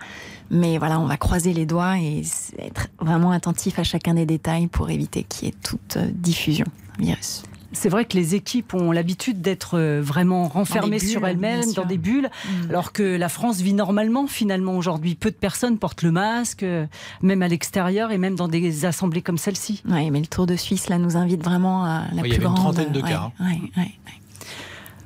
mais 0.49 0.77
voilà, 0.77 0.97
on 1.01 1.05
va 1.05 1.17
croiser 1.17 1.51
les 1.51 1.65
doigts 1.65 1.99
et 1.99 2.23
être 2.59 2.87
vraiment 3.01 3.31
attentif 3.31 3.77
à 3.77 3.83
chacun 3.83 4.13
des 4.13 4.25
détails 4.25 4.67
pour 4.67 4.89
éviter 4.89 5.23
qu'il 5.23 5.49
y 5.49 5.51
ait 5.51 5.55
toute 5.61 5.97
diffusion 5.97 6.67
virus. 6.97 7.43
C'est 7.71 7.89
vrai 7.89 8.05
que 8.05 8.17
les 8.17 8.35
équipes 8.35 8.73
ont 8.73 8.91
l'habitude 8.91 9.41
d'être 9.41 9.77
euh, 9.77 10.01
vraiment 10.01 10.47
renfermées 10.47 10.97
bulles, 10.97 11.07
sur 11.07 11.27
elles-mêmes, 11.27 11.71
dans 11.73 11.85
des 11.85 11.97
bulles, 11.97 12.29
mmh. 12.29 12.69
alors 12.69 12.91
que 12.93 13.03
la 13.03 13.29
France 13.29 13.61
vit 13.61 13.73
normalement 13.73 14.27
finalement 14.27 14.75
aujourd'hui. 14.75 15.15
Peu 15.15 15.29
de 15.29 15.35
personnes 15.35 15.77
portent 15.77 16.01
le 16.01 16.11
masque, 16.11 16.63
euh, 16.63 16.87
même 17.21 17.41
à 17.41 17.47
l'extérieur 17.47 18.11
et 18.11 18.17
même 18.17 18.35
dans 18.35 18.47
des 18.47 18.85
assemblées 18.85 19.21
comme 19.21 19.37
celle-ci. 19.37 19.83
Oui, 19.87 20.09
mais 20.09 20.19
le 20.19 20.27
Tour 20.27 20.47
de 20.47 20.55
Suisse, 20.55 20.89
là, 20.89 20.97
nous 20.97 21.15
invite 21.15 21.43
vraiment 21.43 21.85
à 21.85 22.05
la 22.11 22.21
oui, 22.23 22.29
plus 22.29 22.37
il 22.37 22.41
y 22.41 22.43
grande... 22.43 22.57
une 22.57 22.63
trentaine 22.63 22.91
de 22.91 23.01
ouais, 23.01 23.09
cas. 23.09 23.31
Ouais, 23.39 23.61
ouais, 23.77 23.91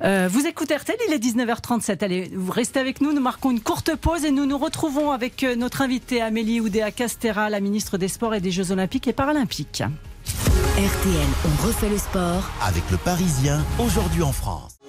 euh, 0.04 0.28
vous 0.30 0.46
écoutez 0.46 0.76
RTL, 0.76 0.98
il 1.08 1.14
est 1.14 1.18
19h37. 1.18 2.04
Allez, 2.04 2.32
vous 2.36 2.52
restez 2.52 2.80
avec 2.80 3.00
nous, 3.00 3.14
nous 3.14 3.22
marquons 3.22 3.52
une 3.52 3.62
courte 3.62 3.96
pause 3.96 4.26
et 4.26 4.32
nous 4.32 4.46
nous 4.46 4.58
retrouvons 4.58 5.12
avec 5.12 5.46
notre 5.58 5.82
invitée 5.82 6.22
Amélie 6.22 6.60
Oudéa 6.60 6.92
Castera, 6.92 7.50
la 7.50 7.62
ministre 7.62 7.98
des 7.98 8.10
Sports 8.10 8.36
et 8.36 8.42
des 8.42 8.52
Jeux 8.52 8.72
Olympiques 8.72 9.08
et 9.08 9.14
Paralympiques. 9.14 9.84
RTL, 10.76 11.28
on 11.46 11.68
refait 11.68 11.88
le 11.88 12.00
sport. 12.00 12.50
Avec 12.60 12.82
le 12.90 12.98
Parisien, 12.98 13.64
aujourd'hui 13.78 14.24
en 14.24 14.32
France. 14.32 14.80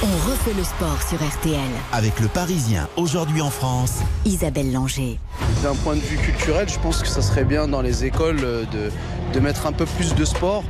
On 0.00 0.30
refait 0.30 0.54
le 0.56 0.62
sport 0.62 1.02
sur 1.02 1.18
RTL. 1.18 1.58
Avec 1.92 2.20
le 2.20 2.28
Parisien, 2.28 2.88
aujourd'hui 2.96 3.40
en 3.40 3.50
France. 3.50 3.98
Isabelle 4.24 4.70
Langer. 4.70 5.18
D'un 5.64 5.74
point 5.74 5.96
de 5.96 6.00
vue 6.00 6.18
culturel, 6.18 6.68
je 6.68 6.78
pense 6.78 7.02
que 7.02 7.08
ça 7.08 7.20
serait 7.20 7.42
bien 7.42 7.66
dans 7.66 7.82
les 7.82 8.04
écoles 8.04 8.36
de, 8.36 8.92
de 9.32 9.40
mettre 9.40 9.66
un 9.66 9.72
peu 9.72 9.86
plus 9.86 10.14
de 10.14 10.24
sport. 10.24 10.64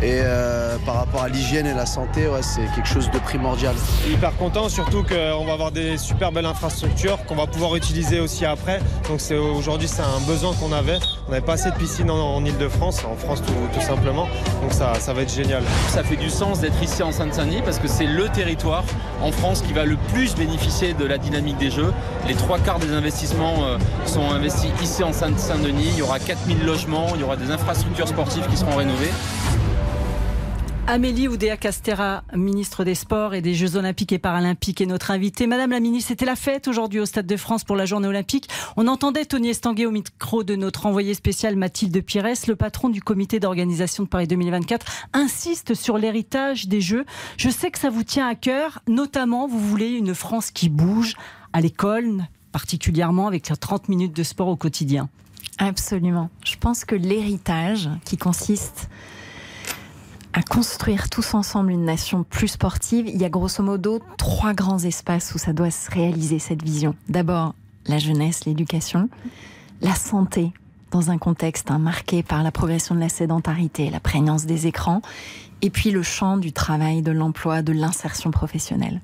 Et 0.00 0.20
euh, 0.22 0.76
par 0.86 0.94
rapport 0.94 1.22
à 1.22 1.28
l'hygiène 1.28 1.66
et 1.66 1.74
la 1.74 1.86
santé, 1.86 2.28
ouais, 2.28 2.42
c'est 2.42 2.64
quelque 2.72 2.86
chose 2.86 3.10
de 3.10 3.18
primordial. 3.18 3.74
Hyper 4.08 4.36
content, 4.36 4.68
surtout 4.68 5.02
qu'on 5.02 5.44
va 5.44 5.52
avoir 5.52 5.72
des 5.72 5.98
super 5.98 6.30
belles 6.30 6.46
infrastructures 6.46 7.18
qu'on 7.26 7.34
va 7.34 7.48
pouvoir 7.48 7.74
utiliser 7.74 8.20
aussi 8.20 8.44
après. 8.46 8.78
Donc 9.08 9.20
aujourd'hui, 9.56 9.88
c'est 9.88 10.02
un 10.02 10.20
besoin 10.24 10.52
qu'on 10.54 10.70
avait. 10.70 11.00
On 11.26 11.32
n'avait 11.32 11.44
pas 11.44 11.54
assez 11.54 11.70
de 11.70 11.74
piscines 11.74 12.10
en, 12.10 12.36
en 12.36 12.44
Ile-de-France, 12.44 13.04
en 13.04 13.16
France 13.16 13.42
tout, 13.42 13.52
tout, 13.74 13.84
simplement. 13.84 14.28
Donc 14.62 14.72
ça, 14.72 14.94
ça 14.94 15.12
va 15.12 15.22
être 15.22 15.34
génial. 15.34 15.64
Ça 15.88 16.04
fait 16.04 16.16
du 16.16 16.30
sens 16.30 16.60
d'être 16.60 16.80
ici 16.80 17.02
en 17.02 17.10
Seine-Saint-Denis 17.10 17.62
parce 17.64 17.80
que 17.80 17.88
c'est 17.88 18.06
le 18.06 18.28
territoire 18.28 18.84
en 19.20 19.32
France 19.32 19.62
qui 19.62 19.72
va 19.72 19.84
le 19.84 19.96
plus 20.14 20.36
bénéficier 20.36 20.94
de 20.94 21.04
la 21.04 21.18
dynamique 21.18 21.58
des 21.58 21.72
Jeux. 21.72 21.92
Les 22.28 22.34
trois 22.34 22.60
quarts 22.60 22.78
des 22.78 22.92
investissements 22.92 23.64
euh, 23.64 23.78
sont 24.06 24.30
investis 24.30 24.70
ici 24.80 25.02
en 25.02 25.12
Seine-Saint-Denis. 25.12 25.88
Il 25.92 25.98
y 25.98 26.02
aura 26.02 26.20
4000 26.20 26.64
logements, 26.64 27.08
il 27.14 27.20
y 27.20 27.24
aura 27.24 27.36
des 27.36 27.50
infrastructures 27.50 28.07
sportives 28.08 28.46
qui 28.48 28.56
seront 28.56 28.76
rénovées. 28.76 29.10
Amélie 30.86 31.28
Oudéa 31.28 31.58
Castera, 31.58 32.24
ministre 32.34 32.82
des 32.82 32.94
Sports 32.94 33.34
et 33.34 33.42
des 33.42 33.52
Jeux 33.52 33.76
Olympiques 33.76 34.12
et 34.12 34.18
Paralympiques, 34.18 34.80
est 34.80 34.86
notre 34.86 35.10
invitée. 35.10 35.46
Madame 35.46 35.70
la 35.70 35.80
ministre, 35.80 36.08
c'était 36.08 36.24
la 36.24 36.34
fête 36.34 36.66
aujourd'hui 36.68 37.00
au 37.00 37.04
Stade 37.04 37.26
de 37.26 37.36
France 37.36 37.64
pour 37.64 37.76
la 37.76 37.84
journée 37.84 38.08
olympique. 38.08 38.48
On 38.78 38.86
entendait 38.86 39.26
Tony 39.26 39.50
Estanguet 39.50 39.84
au 39.84 39.90
micro 39.90 40.42
de 40.42 40.56
notre 40.56 40.86
envoyé 40.86 41.12
spécial 41.12 41.56
Mathilde 41.56 42.02
Pires, 42.02 42.24
le 42.46 42.56
patron 42.56 42.88
du 42.88 43.02
comité 43.02 43.40
d'organisation 43.40 44.04
de 44.04 44.08
Paris 44.08 44.26
2024, 44.26 44.86
insiste 45.12 45.74
sur 45.74 45.98
l'héritage 45.98 46.66
des 46.66 46.80
Jeux. 46.80 47.04
Je 47.36 47.50
sais 47.50 47.70
que 47.70 47.78
ça 47.78 47.90
vous 47.90 48.04
tient 48.04 48.26
à 48.26 48.34
cœur, 48.34 48.80
notamment 48.88 49.46
vous 49.46 49.60
voulez 49.60 49.90
une 49.90 50.14
France 50.14 50.50
qui 50.50 50.70
bouge 50.70 51.14
à 51.52 51.60
l'école, 51.60 52.26
particulièrement 52.52 53.26
avec 53.26 53.52
30 53.60 53.90
minutes 53.90 54.16
de 54.16 54.22
sport 54.22 54.48
au 54.48 54.56
quotidien. 54.56 55.10
Absolument. 55.58 56.30
Je 56.44 56.56
pense 56.56 56.84
que 56.84 56.94
l'héritage 56.94 57.90
qui 58.04 58.16
consiste 58.16 58.88
à 60.32 60.42
construire 60.42 61.10
tous 61.10 61.34
ensemble 61.34 61.72
une 61.72 61.84
nation 61.84 62.22
plus 62.22 62.48
sportive, 62.48 63.08
il 63.08 63.20
y 63.20 63.24
a 63.24 63.28
grosso 63.28 63.62
modo 63.62 64.00
trois 64.18 64.54
grands 64.54 64.78
espaces 64.78 65.34
où 65.34 65.38
ça 65.38 65.52
doit 65.52 65.70
se 65.70 65.90
réaliser, 65.90 66.38
cette 66.38 66.62
vision. 66.62 66.94
D'abord, 67.08 67.54
la 67.86 67.98
jeunesse, 67.98 68.44
l'éducation, 68.44 69.08
la 69.80 69.94
santé, 69.94 70.52
dans 70.90 71.10
un 71.10 71.18
contexte 71.18 71.70
hein, 71.70 71.78
marqué 71.78 72.22
par 72.22 72.42
la 72.42 72.52
progression 72.52 72.94
de 72.94 73.00
la 73.00 73.08
sédentarité, 73.08 73.90
la 73.90 74.00
prégnance 74.00 74.46
des 74.46 74.66
écrans, 74.66 75.02
et 75.60 75.70
puis 75.70 75.90
le 75.90 76.02
champ 76.02 76.36
du 76.36 76.52
travail, 76.52 77.02
de 77.02 77.10
l'emploi, 77.10 77.62
de 77.62 77.72
l'insertion 77.72 78.30
professionnelle. 78.30 79.00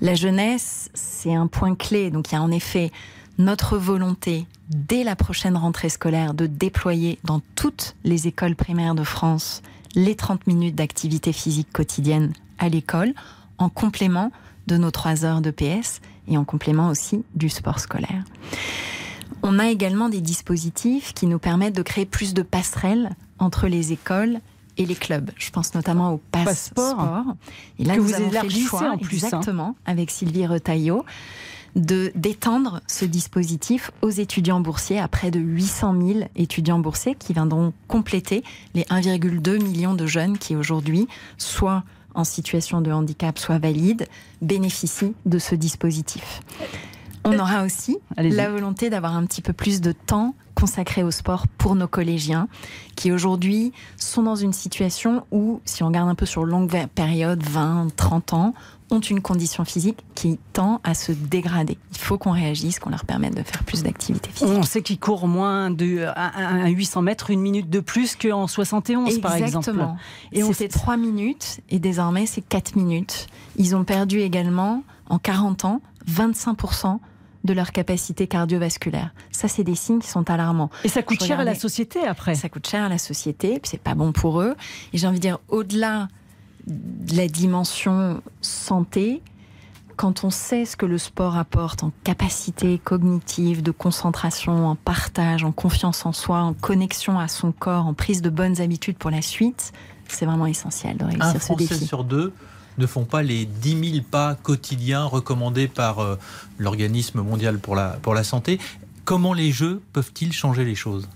La 0.00 0.14
jeunesse, 0.14 0.90
c'est 0.94 1.34
un 1.34 1.46
point 1.46 1.74
clé. 1.74 2.10
Donc 2.10 2.30
il 2.30 2.34
y 2.34 2.38
a 2.38 2.42
en 2.42 2.50
effet 2.50 2.90
notre 3.38 3.78
volonté, 3.78 4.46
dès 4.68 5.04
la 5.04 5.16
prochaine 5.16 5.56
rentrée 5.56 5.88
scolaire, 5.88 6.34
de 6.34 6.46
déployer 6.46 7.18
dans 7.24 7.40
toutes 7.54 7.94
les 8.04 8.26
écoles 8.26 8.56
primaires 8.56 8.94
de 8.94 9.04
France 9.04 9.62
les 9.94 10.14
30 10.14 10.46
minutes 10.46 10.74
d'activité 10.74 11.32
physique 11.32 11.68
quotidienne 11.72 12.32
à 12.58 12.68
l'école, 12.68 13.14
en 13.58 13.68
complément 13.68 14.30
de 14.66 14.76
nos 14.76 14.90
3 14.90 15.24
heures 15.24 15.40
de 15.40 15.50
PS 15.50 16.00
et 16.28 16.36
en 16.36 16.44
complément 16.44 16.88
aussi 16.88 17.24
du 17.34 17.48
sport 17.48 17.80
scolaire. 17.80 18.24
On 19.42 19.58
a 19.58 19.68
également 19.68 20.08
des 20.08 20.20
dispositifs 20.20 21.14
qui 21.14 21.26
nous 21.26 21.38
permettent 21.38 21.76
de 21.76 21.82
créer 21.82 22.06
plus 22.06 22.34
de 22.34 22.42
passerelles 22.42 23.10
entre 23.38 23.66
les 23.66 23.92
écoles 23.92 24.40
et 24.76 24.86
les 24.86 24.94
clubs. 24.94 25.30
Je 25.36 25.50
pense 25.50 25.74
notamment 25.74 26.12
au 26.12 26.18
passeport. 26.30 27.24
Et 27.78 27.84
là, 27.84 27.94
que 27.94 28.00
nous 28.00 28.06
vous 28.06 28.14
avons 28.14 28.30
fait 28.30 28.42
le 28.44 28.50
choix, 28.50 28.90
en 28.92 28.98
plus, 28.98 29.24
hein. 29.24 29.28
exactement, 29.28 29.76
avec 29.86 30.10
Sylvie 30.10 30.46
Retailleau, 30.46 31.04
de 31.76 32.12
d'étendre 32.14 32.80
ce 32.86 33.04
dispositif 33.04 33.90
aux 34.02 34.10
étudiants 34.10 34.60
boursiers 34.60 34.98
à 34.98 35.08
près 35.08 35.30
de 35.30 35.38
800 35.38 35.94
000 36.00 36.20
étudiants 36.36 36.78
boursiers 36.78 37.14
qui 37.14 37.32
viendront 37.32 37.72
compléter 37.86 38.42
les 38.74 38.82
1,2 38.84 39.62
million 39.62 39.94
de 39.94 40.06
jeunes 40.06 40.38
qui 40.38 40.56
aujourd'hui, 40.56 41.08
soit 41.36 41.84
en 42.14 42.24
situation 42.24 42.80
de 42.80 42.90
handicap, 42.90 43.38
soit 43.38 43.58
valides, 43.58 44.06
bénéficient 44.42 45.14
de 45.26 45.38
ce 45.38 45.54
dispositif. 45.54 46.40
On 47.24 47.38
aura 47.38 47.64
aussi 47.64 47.98
la 48.16 48.48
volonté 48.48 48.90
d'avoir 48.90 49.14
un 49.14 49.24
petit 49.26 49.42
peu 49.42 49.52
plus 49.52 49.80
de 49.80 49.92
temps 49.92 50.34
consacré 50.54 51.02
au 51.02 51.10
sport 51.10 51.46
pour 51.58 51.74
nos 51.74 51.86
collégiens 51.86 52.48
qui 52.96 53.12
aujourd'hui 53.12 53.72
sont 53.96 54.22
dans 54.22 54.34
une 54.34 54.52
situation 54.52 55.24
où, 55.30 55.60
si 55.64 55.82
on 55.82 55.88
regarde 55.88 56.08
un 56.08 56.14
peu 56.14 56.26
sur 56.26 56.44
longue 56.44 56.86
période, 56.94 57.42
20, 57.42 57.88
30 57.94 58.32
ans, 58.32 58.54
ont 58.90 59.00
une 59.00 59.20
condition 59.20 59.64
physique 59.64 59.98
qui 60.14 60.38
tend 60.52 60.80
à 60.84 60.94
se 60.94 61.12
dégrader. 61.12 61.78
Il 61.92 61.98
faut 61.98 62.18
qu'on 62.18 62.30
réagisse, 62.30 62.78
qu'on 62.78 62.90
leur 62.90 63.04
permette 63.04 63.34
de 63.34 63.42
faire 63.42 63.62
plus 63.64 63.82
d'activité 63.82 64.30
physique. 64.30 64.48
On 64.56 64.62
sait 64.62 64.82
qu'ils 64.82 64.98
courent 64.98 65.28
moins 65.28 65.70
de 65.70 66.06
à, 66.06 66.64
à 66.64 66.68
800 66.68 67.02
mètres, 67.02 67.30
une 67.30 67.40
minute 67.40 67.68
de 67.68 67.80
plus 67.80 68.16
qu'en 68.16 68.46
71, 68.46 69.18
par 69.20 69.34
exemple. 69.36 69.68
Exactement. 69.68 69.96
Et 70.32 70.42
on 70.42 70.52
C'était 70.52 70.68
3 70.68 70.96
minutes 70.96 71.60
et 71.70 71.78
désormais 71.78 72.26
c'est 72.26 72.40
4 72.40 72.76
minutes. 72.76 73.26
Ils 73.56 73.76
ont 73.76 73.84
perdu 73.84 74.20
également, 74.20 74.82
en 75.08 75.18
40 75.18 75.64
ans, 75.64 75.82
25% 76.08 76.98
de 77.44 77.52
leur 77.52 77.72
capacité 77.72 78.26
cardiovasculaire. 78.26 79.14
Ça, 79.30 79.48
c'est 79.48 79.64
des 79.64 79.74
signes 79.74 80.00
qui 80.00 80.08
sont 80.08 80.28
alarmants. 80.30 80.70
Et 80.84 80.88
ça 80.88 81.02
coûte 81.02 81.22
cher 81.22 81.40
à 81.40 81.44
la 81.44 81.54
société 81.54 82.04
après. 82.04 82.34
Ça 82.34 82.48
coûte 82.48 82.68
cher 82.68 82.84
à 82.84 82.88
la 82.88 82.98
société, 82.98 83.60
puis 83.60 83.70
c'est 83.70 83.80
pas 83.80 83.94
bon 83.94 84.12
pour 84.12 84.40
eux. 84.40 84.54
Et 84.92 84.98
j'ai 84.98 85.06
envie 85.06 85.18
de 85.18 85.22
dire, 85.22 85.38
au-delà 85.48 86.02
de 86.02 86.08
la 86.66 87.28
dimension 87.28 88.22
santé, 88.40 89.22
quand 89.96 90.22
on 90.22 90.30
sait 90.30 90.64
ce 90.64 90.76
que 90.76 90.86
le 90.86 90.96
sport 90.96 91.36
apporte 91.36 91.82
en 91.82 91.92
capacité 92.04 92.78
cognitive, 92.78 93.62
de 93.62 93.72
concentration, 93.72 94.68
en 94.68 94.76
partage, 94.76 95.44
en 95.44 95.52
confiance 95.52 96.06
en 96.06 96.12
soi, 96.12 96.38
en 96.38 96.54
connexion 96.54 97.18
à 97.18 97.26
son 97.26 97.52
corps, 97.52 97.86
en 97.86 97.94
prise 97.94 98.22
de 98.22 98.30
bonnes 98.30 98.60
habitudes 98.60 98.96
pour 98.96 99.10
la 99.10 99.22
suite, 99.22 99.72
c'est 100.06 100.24
vraiment 100.24 100.46
essentiel 100.46 100.96
de 100.96 101.04
Un 101.04 101.08
réussir 101.08 101.32
ce 101.32 101.38
Français 101.38 101.74
défi. 101.74 101.86
sur 101.86 102.04
deux 102.04 102.32
ne 102.78 102.86
font 102.86 103.04
pas 103.04 103.22
les 103.22 103.44
10 103.44 103.90
000 103.92 104.04
pas 104.08 104.36
quotidiens 104.36 105.04
recommandés 105.04 105.66
par 105.66 105.98
euh, 105.98 106.16
l'organisme 106.58 107.20
mondial 107.22 107.58
pour 107.58 107.74
la, 107.74 107.98
pour 108.02 108.14
la 108.14 108.22
santé. 108.22 108.60
Comment 109.08 109.32
les 109.32 109.52
jeux 109.52 109.80
peuvent-ils 109.94 110.34
changer 110.34 110.66
les 110.66 110.74
choses? 110.74 111.08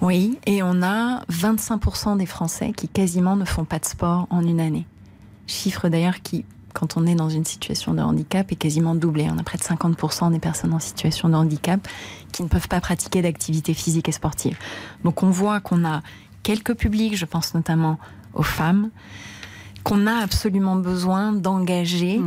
Oui, 0.00 0.38
et 0.46 0.62
on 0.62 0.84
a 0.84 1.24
25% 1.32 2.16
des 2.16 2.26
Français 2.26 2.70
qui 2.70 2.86
quasiment 2.86 3.34
ne 3.34 3.44
font 3.44 3.64
pas 3.64 3.80
de 3.80 3.84
sport 3.86 4.28
en 4.30 4.46
une 4.46 4.60
année. 4.60 4.86
Chiffre 5.48 5.88
d'ailleurs 5.88 6.22
qui, 6.22 6.44
quand 6.74 6.96
on 6.96 7.04
est 7.08 7.16
dans 7.16 7.28
une 7.28 7.44
situation 7.44 7.92
de 7.92 8.02
handicap, 8.02 8.52
est 8.52 8.54
quasiment 8.54 8.94
doublé. 8.94 9.26
On 9.32 9.38
a 9.38 9.42
près 9.42 9.58
de 9.58 9.64
50% 9.64 10.30
des 10.30 10.38
personnes 10.38 10.72
en 10.72 10.78
situation 10.78 11.28
de 11.28 11.34
handicap 11.34 11.80
qui 12.30 12.44
ne 12.44 12.48
peuvent 12.48 12.68
pas 12.68 12.80
pratiquer 12.80 13.20
d'activité 13.20 13.74
physique 13.74 14.08
et 14.08 14.12
sportive. 14.12 14.56
Donc 15.02 15.24
on 15.24 15.30
voit 15.30 15.58
qu'on 15.58 15.84
a 15.84 16.02
quelques 16.44 16.76
publics, 16.76 17.16
je 17.16 17.24
pense 17.24 17.52
notamment 17.52 17.98
aux 18.34 18.44
femmes, 18.44 18.90
qu'on 19.82 20.06
a 20.06 20.14
absolument 20.14 20.76
besoin 20.76 21.32
d'engager 21.32 22.20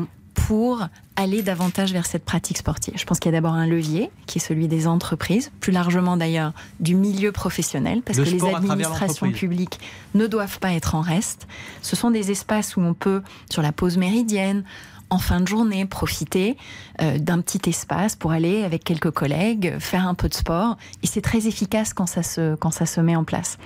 pour 0.48 0.88
aller 1.18 1.42
davantage 1.42 1.92
vers 1.92 2.06
cette 2.06 2.24
pratique 2.24 2.58
sportive. 2.58 2.94
Je 2.96 3.04
pense 3.04 3.20
qu'il 3.20 3.30
y 3.30 3.36
a 3.36 3.38
d'abord 3.38 3.56
un 3.56 3.68
levier, 3.68 4.10
qui 4.28 4.38
est 4.38 4.42
celui 4.42 4.70
des 4.70 4.88
entreprises, 4.88 5.52
plus 5.60 5.74
largement 5.74 6.16
d'ailleurs 6.16 6.54
du 6.80 6.96
milieu 6.96 7.34
professionnel, 7.34 8.02
parce 8.02 8.18
Le 8.18 8.24
que 8.24 8.30
les 8.30 8.56
administrations 8.56 9.30
publiques 9.34 9.78
ne 10.14 10.26
doivent 10.26 10.60
pas 10.60 10.72
être 10.72 10.96
en 10.96 11.02
reste. 11.02 11.50
Ce 11.82 11.98
sont 11.98 12.12
des 12.12 12.32
espaces 12.32 12.78
où 12.78 12.80
on 12.80 12.94
peut, 12.94 13.24
sur 13.50 13.62
la 13.62 13.74
pause 13.74 13.98
méridienne, 13.98 14.64
en 15.10 15.18
fin 15.18 15.42
de 15.42 15.48
journée, 15.50 15.86
profiter 15.86 16.56
euh, 17.02 17.18
d'un 17.18 17.42
petit 17.42 17.70
espace 17.70 18.16
pour 18.16 18.32
aller 18.32 18.64
avec 18.64 18.86
quelques 18.86 19.12
collègues 19.12 19.76
faire 19.80 20.08
un 20.08 20.14
peu 20.14 20.30
de 20.30 20.34
sport. 20.34 20.78
Et 21.04 21.08
c'est 21.08 21.20
très 21.20 21.48
efficace 21.48 21.94
quand 21.94 22.08
ça 22.08 22.24
se, 22.24 22.56
quand 22.56 22.72
ça 22.72 22.86
se 22.86 23.02
met 23.02 23.18
en 23.18 23.26
place. 23.26 23.58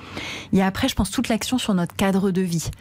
Il 0.52 0.58
y 0.58 0.64
a 0.64 0.66
après, 0.66 0.88
je 0.88 0.96
pense, 0.96 1.12
toute 1.12 1.28
l'action 1.30 1.60
sur 1.60 1.76
notre 1.76 1.96
cadre 1.96 2.32
de 2.32 2.42
vie 2.42 2.72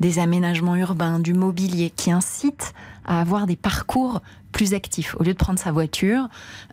des 0.00 0.18
aménagements 0.18 0.76
urbains, 0.76 1.18
du 1.18 1.32
mobilier, 1.32 1.90
qui 1.90 2.10
incitent 2.10 2.74
à 3.06 3.20
avoir 3.20 3.46
des 3.46 3.56
parcours 3.56 4.20
plus 4.56 4.72
actifs. 4.72 5.14
Au 5.20 5.22
lieu 5.22 5.34
de 5.34 5.38
prendre 5.38 5.58
sa 5.58 5.70
voiture, 5.70 6.28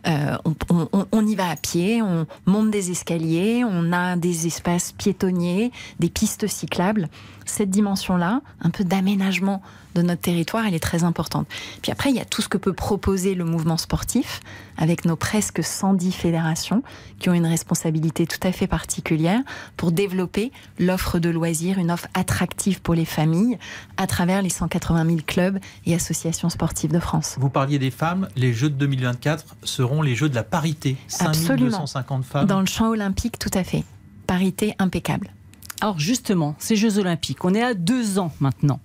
euh, 0.08 0.38
on, 1.12 1.26
y 1.26 1.34
va 1.34 1.50
à 1.50 1.56
pied, 1.56 2.00
on 2.00 2.26
monte 2.46 2.70
des 2.70 2.90
escaliers, 2.90 3.62
on 3.62 3.92
a 3.92 4.16
des 4.16 4.46
espaces 4.46 4.92
piétonniers, 4.92 5.70
des 6.00 6.08
pistes 6.08 6.46
cyclables. 6.46 7.10
Cette 7.44 7.68
dimension-là, 7.68 8.40
un 8.62 8.70
peu 8.70 8.84
d'aménagement 8.84 9.60
de 9.94 10.00
notre 10.02 10.22
territoire, 10.22 10.66
elle 10.66 10.74
est 10.74 10.82
très 10.82 11.04
importante. 11.04 11.46
Puis 11.82 11.92
après, 11.92 12.08
il 12.10 12.16
y 12.16 12.20
a 12.20 12.24
tout 12.24 12.40
ce 12.42 12.48
que 12.48 12.56
peut 12.56 12.72
proposer 12.72 13.34
le 13.34 13.44
mouvement 13.44 13.76
sportif, 13.76 14.40
avec 14.76 15.04
nos 15.04 15.14
presque 15.14 15.62
110 15.62 16.12
fédérations 16.12 16.82
qui 17.18 17.28
ont 17.28 17.34
une 17.34 17.46
responsabilité 17.46 18.26
tout 18.26 18.40
à 18.42 18.50
fait 18.50 18.66
particulière 18.66 19.40
pour 19.76 19.92
développer 19.92 20.52
l'offre 20.78 21.18
de 21.18 21.30
loisirs, 21.30 21.78
une 21.78 21.90
offre 21.90 22.08
attractive 22.14 22.80
pour 22.80 22.94
les 22.94 23.04
familles 23.04 23.58
à 23.96 24.06
travers 24.06 24.42
les 24.42 24.48
180 24.48 25.06
000 25.06 25.18
clubs 25.26 25.58
et 25.86 25.94
associations 25.94 26.48
sportives 26.48 26.90
de 26.90 26.98
France. 26.98 27.36
Des 27.78 27.90
femmes, 27.90 28.28
les 28.36 28.52
Jeux 28.52 28.70
de 28.70 28.76
2024 28.76 29.56
seront 29.64 30.02
les 30.02 30.14
Jeux 30.14 30.28
de 30.28 30.34
la 30.34 30.44
parité. 30.44 30.96
Absolument. 31.20 31.86
5250 31.86 32.24
femmes. 32.24 32.46
Dans 32.46 32.60
le 32.60 32.66
champ 32.66 32.88
olympique, 32.88 33.38
tout 33.38 33.50
à 33.54 33.64
fait. 33.64 33.84
Parité 34.26 34.74
impeccable. 34.78 35.30
Alors 35.80 35.98
justement, 35.98 36.54
ces 36.58 36.76
Jeux 36.76 36.98
Olympiques, 36.98 37.44
on 37.44 37.54
est 37.54 37.62
à 37.62 37.74
deux 37.74 38.18
ans 38.18 38.32
maintenant. 38.40 38.80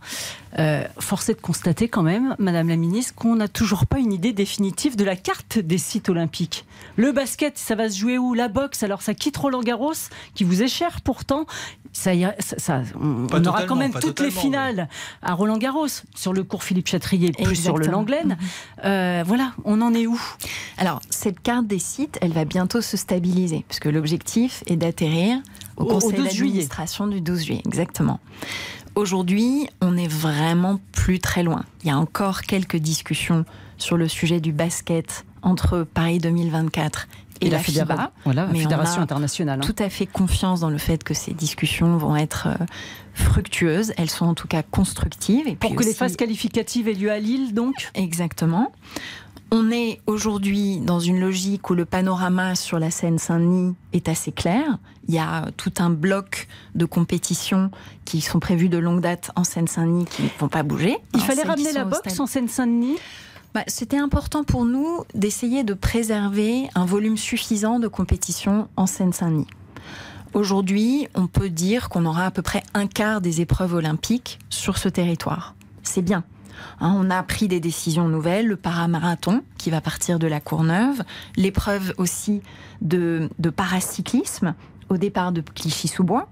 Euh, 0.58 0.84
force 0.98 1.29
est 1.29 1.36
de 1.36 1.41
constater 1.41 1.88
quand 1.88 2.01
même, 2.01 2.36
Madame 2.39 2.67
la 2.67 2.75
Ministre, 2.75 3.13
qu'on 3.15 3.36
n'a 3.36 3.48
toujours 3.48 3.86
pas 3.86 4.00
une 4.00 4.12
idée 4.12 4.34
définitive 4.34 4.96
de 4.96 5.03
la 5.03 5.15
carte 5.15 5.60
des 5.60 5.77
sites 5.77 6.10
olympiques. 6.10 6.65
Le 6.96 7.12
basket, 7.12 7.58
ça 7.58 7.75
va 7.75 7.89
se 7.89 7.98
jouer 8.00 8.17
où? 8.17 8.34
La 8.34 8.48
boxe, 8.48 8.81
alors 8.84 9.01
ça 9.03 9.13
quitte 9.13 9.38
Roland 9.38 9.62
Garros, 9.62 9.93
qui 10.34 10.43
vous 10.43 10.63
est 10.63 10.67
cher 10.67 11.01
pourtant. 11.01 11.46
Ça, 11.93 12.13
ira- 12.13 12.34
ça- 12.39 12.58
ça- 12.60 12.81
on, 13.00 13.27
on 13.31 13.46
aura 13.46 13.63
quand 13.63 13.75
même 13.75 13.93
toutes 13.93 14.19
les 14.19 14.31
finales 14.31 14.89
à 15.22 15.34
Roland 15.34 15.58
Garros, 15.58 15.88
sur 16.15 16.34
le 16.34 16.43
cours 16.43 16.63
Philippe 16.63 16.88
Chatrier, 16.88 17.31
plus 17.31 17.55
sur 17.55 17.77
le 17.77 17.86
Exactement. 17.86 17.98
Langlaine. 17.98 18.38
Euh, 18.86 19.24
voilà, 19.25 19.53
on 19.65 19.81
en 19.81 19.93
est 19.93 20.08
où? 20.08 20.19
Alors, 20.77 21.00
cette 21.10 21.39
carte 21.41 21.67
des 21.67 21.79
sites, 21.79 22.17
elle 22.22 22.34
va 22.34 22.46
bientôt 22.46 22.81
se 22.81 22.98
stabiliser, 22.98 23.63
puisque 23.67 23.86
l'objectif 23.86 24.63
est 24.67 24.75
d'atterrir 24.75 25.39
au, 25.79 25.86
conseil 25.86 26.12
12 26.13 26.29
juillet. 26.31 26.48
d'administration 26.51 27.07
du 27.07 27.21
12 27.21 27.43
juillet. 27.45 27.62
Exactement. 27.65 28.19
Aujourd'hui, 28.95 29.67
on 29.81 29.95
est 29.98 30.07
vraiment 30.07 30.79
plus 30.91 31.19
très 31.19 31.43
loin. 31.43 31.63
Il 31.83 31.88
y 31.88 31.91
a 31.91 31.98
encore 31.98 32.41
quelques 32.41 32.75
discussions 32.77 33.45
sur 33.77 33.98
le 33.98 34.07
sujet 34.07 34.39
du 34.41 34.51
basket 34.51 35.25
entre 35.41 35.83
Paris 35.83 36.17
2024 36.19 37.07
et, 37.41 37.50
la, 37.50 37.59
fédéra- 37.59 37.93
FIBA. 37.93 38.12
voilà, 38.25 38.45
la 38.45 38.51
Mais 38.51 38.59
on 38.59 38.62
Fédération 38.63 39.00
a 39.00 39.03
internationale. 39.03 39.59
hein. 39.63 39.65
Tout 39.65 39.75
à 39.81 39.89
fait 39.89 40.05
confiance 40.05 40.59
dans 40.59 40.69
le 40.69 40.77
fait 40.77 41.01
que 41.05 41.13
ces 41.13 41.33
discussions 41.33 41.95
vont 41.98 42.17
être 42.17 42.48
euh, 42.48 42.65
fructueuses. 43.13 43.93
Elles 43.95 44.09
sont 44.09 44.25
en 44.25 44.33
tout 44.33 44.48
cas 44.50 44.63
constructives. 44.63 45.48
Et 45.48 45.55
Pour 45.55 45.69
puis 45.69 45.77
que 45.79 45.83
les 45.86 45.93
phases 45.93 46.17
qualificatives 46.17 46.89
aient 46.89 46.93
lieu 46.93 47.12
à 47.12 47.19
Lille, 47.19 47.53
donc? 47.53 47.89
Exactement. 47.95 48.74
On 49.51 49.72
est 49.72 50.00
aujourd'hui 50.06 50.79
dans 50.79 51.00
une 51.00 51.20
logique 51.20 51.70
où 51.72 51.74
le 51.74 51.86
panorama 51.86 52.53
sur 52.53 52.77
la 52.77 52.91
Seine-Saint-Denis 52.91 53.74
est 53.94 54.08
assez 54.08 54.32
clair. 54.32 54.77
Il 55.08 55.15
y 55.15 55.20
a 55.20 55.50
tout 55.58 55.74
un 55.79 55.89
bloc 55.89 56.48
de 56.75 56.86
compétitions 56.86 57.72
qui 58.06 58.22
sont 58.22 58.39
prévues 58.39 58.70
de 58.70 58.77
longue 58.77 59.01
date 59.01 59.32
en 59.36 59.44
Seine-Saint-Denis 59.44 60.06
qui 60.06 60.24
ne 60.24 60.29
vont 60.39 60.50
pas 60.50 60.62
bouger. 60.62 60.98
Il 61.15 61.22
fallait 61.22 61.41
ramener 61.41 61.72
la 61.74 61.84
boxe 61.84 62.10
stade- 62.12 62.22
en 62.22 62.27
Seine-Saint-Denis 62.27 62.98
Bah, 63.56 63.63
C'était 63.65 63.98
important 63.98 64.44
pour 64.44 64.65
nous 64.65 65.03
d'essayer 65.15 65.63
de 65.63 65.74
préserver 65.74 66.70
un 66.75 66.86
volume 66.86 67.18
suffisant 67.18 67.79
de 67.79 67.88
compétitions 67.88 68.68
en 68.75 68.86
Seine-Saint-Denis. 68.86 69.48
Aujourd'hui, 70.36 71.08
on 71.15 71.25
peut 71.25 71.50
dire 71.50 71.89
qu'on 71.89 72.06
aura 72.06 72.25
à 72.25 72.32
peu 72.32 72.44
près 72.44 72.62
un 72.75 72.86
quart 72.86 73.20
des 73.20 73.41
épreuves 73.41 73.74
olympiques 73.74 74.38
sur 74.51 74.77
ce 74.77 74.89
territoire. 74.89 75.56
C'est 75.82 76.03
bien. 76.03 76.24
Hein, 76.80 76.96
on 76.98 77.10
a 77.10 77.22
pris 77.24 77.48
des 77.48 77.60
décisions 77.60 78.08
nouvelles, 78.08 78.48
le 78.48 78.56
paramarathon 78.56 79.44
qui 79.58 79.70
va 79.70 79.82
partir 79.82 80.20
de 80.20 80.28
la 80.28 80.39
Courneuve, 80.39 81.04
l'épreuve 81.36 81.94
aussi 81.98 82.42
de, 82.82 83.30
de 83.39 83.50
paracyclisme 83.50 84.56
au 84.89 84.98
départ 84.98 85.32
de 85.32 85.42
Clichy-sous-Bois. 85.42 86.28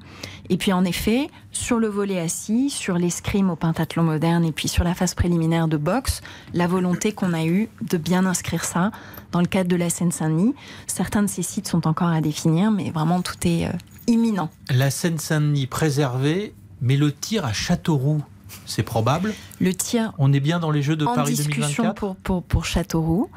Et 0.49 0.57
puis 0.57 0.73
en 0.73 0.83
effet, 0.83 1.29
sur 1.51 1.79
le 1.79 1.87
volet 1.87 2.19
assis, 2.19 2.69
sur 2.69 2.97
l'escrime 2.97 3.49
au 3.49 3.55
pentathlon 3.55 4.03
moderne 4.03 4.43
et 4.43 4.51
puis 4.51 4.67
sur 4.67 4.83
la 4.83 4.93
phase 4.93 5.13
préliminaire 5.13 5.67
de 5.67 5.77
boxe, 5.77 6.21
la 6.53 6.67
volonté 6.67 7.11
qu'on 7.11 7.33
a 7.33 7.45
eue 7.45 7.69
de 7.81 7.97
bien 7.97 8.25
inscrire 8.25 8.63
ça 8.63 8.91
dans 9.31 9.41
le 9.41 9.47
cadre 9.47 9.69
de 9.69 9.75
la 9.75 9.89
Seine-Saint-Denis. 9.89 10.55
Certains 10.87 11.23
de 11.23 11.27
ces 11.27 11.43
sites 11.43 11.67
sont 11.67 11.87
encore 11.87 12.09
à 12.09 12.21
définir, 12.21 12.71
mais 12.71 12.91
vraiment 12.91 13.21
tout 13.21 13.35
est 13.45 13.67
euh, 13.67 13.71
imminent. 14.07 14.49
La 14.69 14.89
Seine-Saint-Denis 14.89 15.67
préservée, 15.67 16.53
mais 16.81 16.97
le 16.97 17.11
tir 17.11 17.45
à 17.45 17.53
Châteauroux, 17.53 18.23
c'est 18.65 18.83
probable 18.83 19.33
Le 19.59 19.73
tir. 19.73 20.13
On 20.17 20.33
est 20.33 20.39
bien 20.39 20.59
dans 20.59 20.71
les 20.71 20.81
Jeux 20.81 20.95
de 20.95 21.05
en 21.05 21.13
Paris 21.15 21.33
discussion 21.33 21.83
2024 21.83 21.95
pour, 21.95 22.15
pour, 22.17 22.43
pour 22.43 22.65
Châteauroux. 22.65 23.29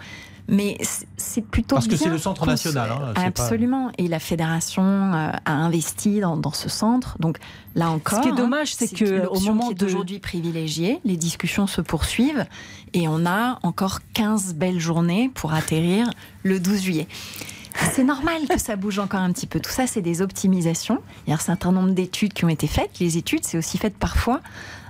Mais 0.49 0.79
c'est- 1.17 1.43
plutôt 1.43 1.77
Parce 1.77 1.87
que 1.87 1.95
c'est 1.97 2.09
le 2.09 2.19
centre 2.19 2.45
national, 2.45 2.91
hein, 2.91 3.13
pas- 3.15 3.21
Absolument. 3.23 3.93
Et 3.99 4.09
la 4.09 4.19
fédération 4.19 4.83
euh, 4.83 5.31
a 5.45 5.53
investi 5.53 6.19
dans, 6.19 6.37
dans 6.37 6.53
ce 6.53 6.69
centre. 6.69 7.17
Donc 7.21 7.39
là 7.77 7.91
encore, 7.91 8.21
qui 8.21 8.29
est 8.31 8.35
dommage, 8.35 8.75
c'est 8.75 8.89
que 8.93 9.29
au 9.29 9.39
moment 9.41 9.67
qui 9.67 9.73
est 9.73 9.75
de- 9.77 9.87
aujourd'hui 9.87 10.19
privilégiée, 10.19 10.99
les 11.05 11.17
discussions 11.17 11.69
se 11.69 11.81
poursuivent 11.81 12.47
et 12.95 13.07
on 13.07 13.27
a 13.27 13.61
encore 13.63 14.01
15 14.13 14.55
belles 14.55 14.81
journées 14.81 15.31
pour 15.35 15.53
atterrir 15.55 16.11
le 16.43 16.59
12 16.59 16.81
juillet. 16.83 17.07
C'est 17.93 18.03
normal 18.05 18.43
que 18.49 18.59
ça 18.59 18.75
bouge 18.75 18.99
encore 18.99 19.21
un 19.21 19.31
petit 19.33 19.47
peu. 19.47 19.61
Tout 19.61 19.71
ça, 19.71 19.87
c'est 19.87 20.03
des 20.03 20.21
optimisations. 20.21 20.99
Il 21.27 21.31
y 21.31 21.33
a 21.33 21.37
un 21.37 21.39
certain 21.39 21.71
nombre 21.71 21.91
d'études 21.93 22.33
qui 22.33 22.45
ont 22.45 22.49
été 22.49 22.67
faites. 22.67 22.99
Les 22.99 23.17
études, 23.17 23.45
c'est 23.45 23.57
aussi 23.57 23.79
fait 23.79 23.95
parfois 23.97 24.41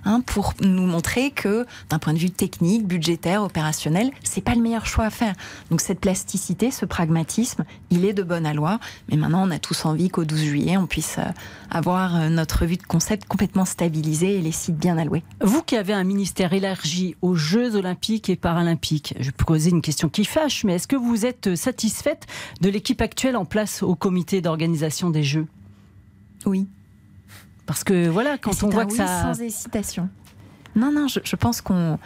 hein, 0.04 0.20
pour 0.20 0.54
nous 0.60 0.86
montrer 0.86 1.30
que, 1.30 1.66
d'un 1.88 1.98
point 1.98 2.12
de 2.12 2.18
vue 2.18 2.30
technique, 2.30 2.86
budgétaire, 2.86 3.42
opérationnel, 3.42 4.10
c'est 4.22 4.40
pas 4.40 4.54
le 4.54 4.62
meilleur 4.62 4.86
choix 4.86 5.04
à 5.04 5.10
faire. 5.10 5.34
Donc 5.70 5.80
cette 5.80 6.00
plasticité, 6.00 6.70
ce 6.70 6.84
pragmatisme, 6.84 7.64
il 7.90 8.04
est 8.04 8.12
de 8.12 8.22
bonne 8.22 8.46
aloi. 8.46 8.78
Mais 9.08 9.16
maintenant, 9.16 9.46
on 9.46 9.50
a 9.50 9.58
tous 9.58 9.84
envie 9.84 10.08
qu'au 10.08 10.24
12 10.24 10.38
juillet, 10.38 10.76
on 10.76 10.86
puisse 10.86 11.18
euh, 11.18 11.24
avoir 11.70 12.16
euh, 12.16 12.28
notre 12.28 12.60
revue 12.60 12.76
de 12.76 12.82
concept 12.82 13.26
complètement 13.26 13.64
stabilisée 13.64 14.36
et 14.36 14.42
les 14.42 14.52
sites 14.52 14.76
bien 14.76 14.98
alloués. 14.98 15.22
Vous 15.40 15.62
qui 15.62 15.76
avez 15.76 15.92
un 15.92 16.04
ministère 16.04 16.52
élargi 16.52 17.16
aux 17.22 17.34
Jeux 17.34 17.76
olympiques 17.76 18.30
et 18.30 18.36
paralympiques, 18.36 19.14
je 19.18 19.30
peux 19.30 19.44
poser 19.44 19.70
une 19.70 19.82
question 19.82 20.08
qui 20.08 20.24
fâche, 20.24 20.64
mais 20.64 20.74
est-ce 20.74 20.88
que 20.88 20.96
vous 20.96 21.26
êtes 21.26 21.54
satisfaite 21.54 22.26
de 22.60 22.68
l'équipe 22.68 23.00
actuelle 23.00 23.36
en 23.36 23.44
place 23.44 23.82
au 23.82 23.94
comité 23.94 24.40
d'organisation 24.40 25.10
des 25.10 25.22
Jeux? 25.22 25.46
Oui. 26.46 26.68
Parce 27.70 27.84
que 27.84 28.08
voilà, 28.08 28.36
quand 28.36 28.64
on 28.64 28.68
voit 28.68 28.82
un 28.82 28.86
que 28.86 28.90
oui 28.90 28.96
ça... 28.96 29.22
sans 29.32 29.40
hésitation. 29.40 30.08
Non, 30.74 30.90
non, 30.90 31.06
je, 31.06 31.20
je 31.22 31.36
pense 31.36 31.60
qu'on 31.60 32.00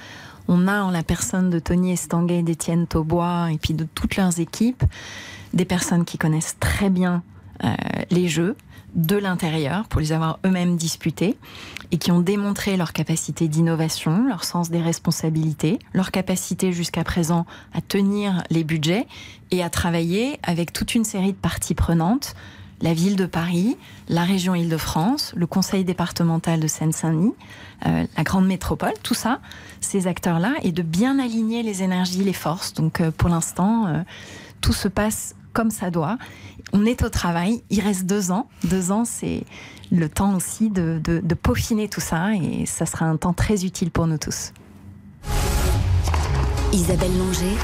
on 0.47 0.69
a 0.69 0.83
en 0.83 0.91
la 0.91 1.03
personne 1.03 1.49
de 1.49 1.59
Tony 1.59 1.93
Estanguet, 1.93 2.43
d'Étienne 2.43 2.87
Taubois 2.87 3.49
et 3.51 3.57
puis 3.57 3.73
de 3.73 3.85
toutes 3.95 4.17
leurs 4.17 4.41
équipes 4.41 4.85
des 5.55 5.65
personnes 5.65 6.05
qui 6.05 6.19
connaissent 6.19 6.59
très 6.61 6.91
bien 6.91 7.23
euh, 7.65 7.73
les 8.11 8.29
jeux 8.29 8.57
de 8.95 9.17
l'intérieur 9.17 9.89
pour 9.89 10.03
les 10.03 10.13
avoir 10.13 10.39
eux-mêmes 10.45 10.77
disputés 10.77 11.39
et 11.93 11.97
qui 11.97 12.13
ont 12.13 12.21
démontré 12.21 12.77
leur 12.77 12.93
capacité 12.93 13.49
d'innovation, 13.49 14.29
leur 14.29 14.45
sens 14.45 14.69
des 14.69 14.83
responsabilités, 14.83 15.79
leur 15.95 16.11
capacité 16.11 16.73
jusqu'à 16.73 17.05
présent 17.05 17.47
à 17.73 17.81
tenir 17.81 18.43
les 18.51 18.65
budgets 18.65 19.07
et 19.51 19.63
à 19.63 19.71
travailler 19.71 20.39
avec 20.43 20.75
toute 20.75 20.95
une 20.95 21.05
série 21.05 21.33
de 21.33 21.39
parties 21.39 21.75
prenantes 21.75 22.35
la 22.85 22.93
ville 22.93 23.17
de 23.17 23.25
Paris, 23.25 23.79
la 24.09 24.25
région 24.25 24.55
Île-de-France, 24.55 25.33
le 25.35 25.47
conseil 25.47 25.85
départemental 25.85 26.61
de 26.61 26.67
Seine-Saint-Denis, 26.69 27.33
euh, 27.87 28.05
la 28.15 28.23
grande 28.25 28.47
métropole, 28.47 28.93
tout 29.03 29.15
ça, 29.15 29.41
ces 29.81 30.07
acteurs-là, 30.07 30.53
et 30.63 30.71
de 30.71 30.83
bien 30.83 31.19
aligner 31.19 31.63
les 31.63 31.83
énergies, 31.83 32.23
les 32.23 32.35
forces. 32.35 32.75
Donc 32.75 33.01
euh, 33.01 33.11
pour 33.11 33.31
l'instant, 33.31 33.87
euh, 33.87 34.03
tout 34.61 34.75
se 34.75 34.89
passe 34.89 35.35
comme 35.55 35.71
ça 35.71 35.91
doit. 35.91 36.19
On 36.75 36.85
est 36.85 37.03
au 37.03 37.09
travail, 37.09 37.63
il 37.71 37.81
reste 37.81 38.05
deux 38.05 38.31
ans. 38.31 38.49
Deux 38.65 38.93
ans, 38.93 39.07
c'est 39.07 39.45
le 39.91 40.09
temps 40.11 40.35
aussi 40.37 40.69
de, 40.69 41.01
de- 41.03 41.21
de 41.25 41.35
peaufiner 41.35 41.89
tout 41.89 42.03
ça, 42.03 42.35
et 42.35 42.67
ça 42.67 42.85
sera 42.85 43.07
un 43.07 43.17
temps 43.17 43.33
très 43.33 43.65
utile 43.65 43.91
pour 43.91 44.07
nous 44.07 44.19
tous. 44.19 44.53
Isabelle 46.73 47.17
Langer 47.17 47.57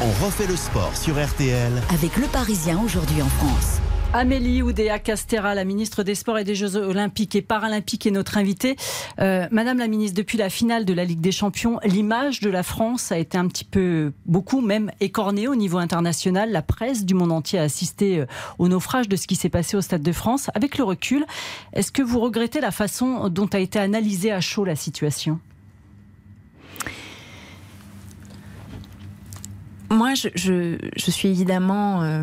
On 0.00 0.24
refait 0.24 0.46
le 0.46 0.56
sport 0.56 0.96
sur 0.96 1.22
RTL 1.22 1.72
avec 1.92 2.16
Le 2.16 2.26
Parisien 2.28 2.80
aujourd'hui 2.82 3.20
en 3.20 3.26
France. 3.28 3.80
Amélie 4.14 4.62
Oudéa 4.62 4.98
Castera, 4.98 5.54
la 5.54 5.64
ministre 5.64 6.02
des 6.02 6.14
Sports 6.14 6.38
et 6.38 6.44
des 6.44 6.54
Jeux 6.54 6.76
Olympiques 6.76 7.36
et 7.36 7.42
Paralympiques, 7.42 8.06
est 8.06 8.10
notre 8.10 8.38
invitée. 8.38 8.76
Euh, 9.20 9.46
Madame 9.50 9.76
la 9.76 9.86
ministre, 9.86 10.16
depuis 10.16 10.38
la 10.38 10.48
finale 10.48 10.86
de 10.86 10.94
la 10.94 11.04
Ligue 11.04 11.20
des 11.20 11.30
Champions, 11.30 11.78
l'image 11.84 12.40
de 12.40 12.48
la 12.48 12.62
France 12.62 13.12
a 13.12 13.18
été 13.18 13.36
un 13.36 13.46
petit 13.48 13.66
peu, 13.66 14.14
beaucoup 14.24 14.62
même, 14.62 14.90
écornée 15.00 15.46
au 15.46 15.54
niveau 15.54 15.76
international. 15.76 16.50
La 16.50 16.62
presse 16.62 17.04
du 17.04 17.12
monde 17.12 17.32
entier 17.32 17.58
a 17.58 17.62
assisté 17.62 18.20
euh, 18.20 18.26
au 18.58 18.68
naufrage 18.68 19.10
de 19.10 19.16
ce 19.16 19.26
qui 19.26 19.36
s'est 19.36 19.50
passé 19.50 19.76
au 19.76 19.82
Stade 19.82 20.02
de 20.02 20.12
France. 20.12 20.50
Avec 20.54 20.78
le 20.78 20.84
recul, 20.84 21.26
est-ce 21.74 21.92
que 21.92 22.00
vous 22.00 22.18
regrettez 22.18 22.62
la 22.62 22.70
façon 22.70 23.28
dont 23.28 23.48
a 23.52 23.58
été 23.58 23.78
analysée 23.78 24.32
à 24.32 24.40
chaud 24.40 24.64
la 24.64 24.74
situation? 24.74 25.38
Moi, 29.90 30.14
je, 30.14 30.78
suis 30.96 31.28
évidemment 31.28 32.02
euh, 32.02 32.22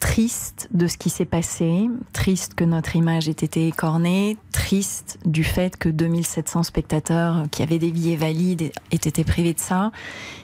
triste 0.00 0.68
de 0.72 0.86
ce 0.86 0.96
qui 0.96 1.10
s'est 1.10 1.24
passé, 1.24 1.88
triste 2.12 2.54
que 2.54 2.64
notre 2.64 2.96
image 2.96 3.28
ait 3.28 3.32
été 3.32 3.66
écornée, 3.66 4.36
triste 4.52 5.18
du 5.24 5.44
fait 5.44 5.76
que 5.76 5.88
2700 5.88 6.62
spectateurs 6.62 7.44
qui 7.50 7.62
avaient 7.62 7.78
des 7.78 7.90
billets 7.90 8.16
valides 8.16 8.72
aient 8.90 8.96
été 8.96 9.24
privés 9.24 9.54
de 9.54 9.58
ça, 9.58 9.90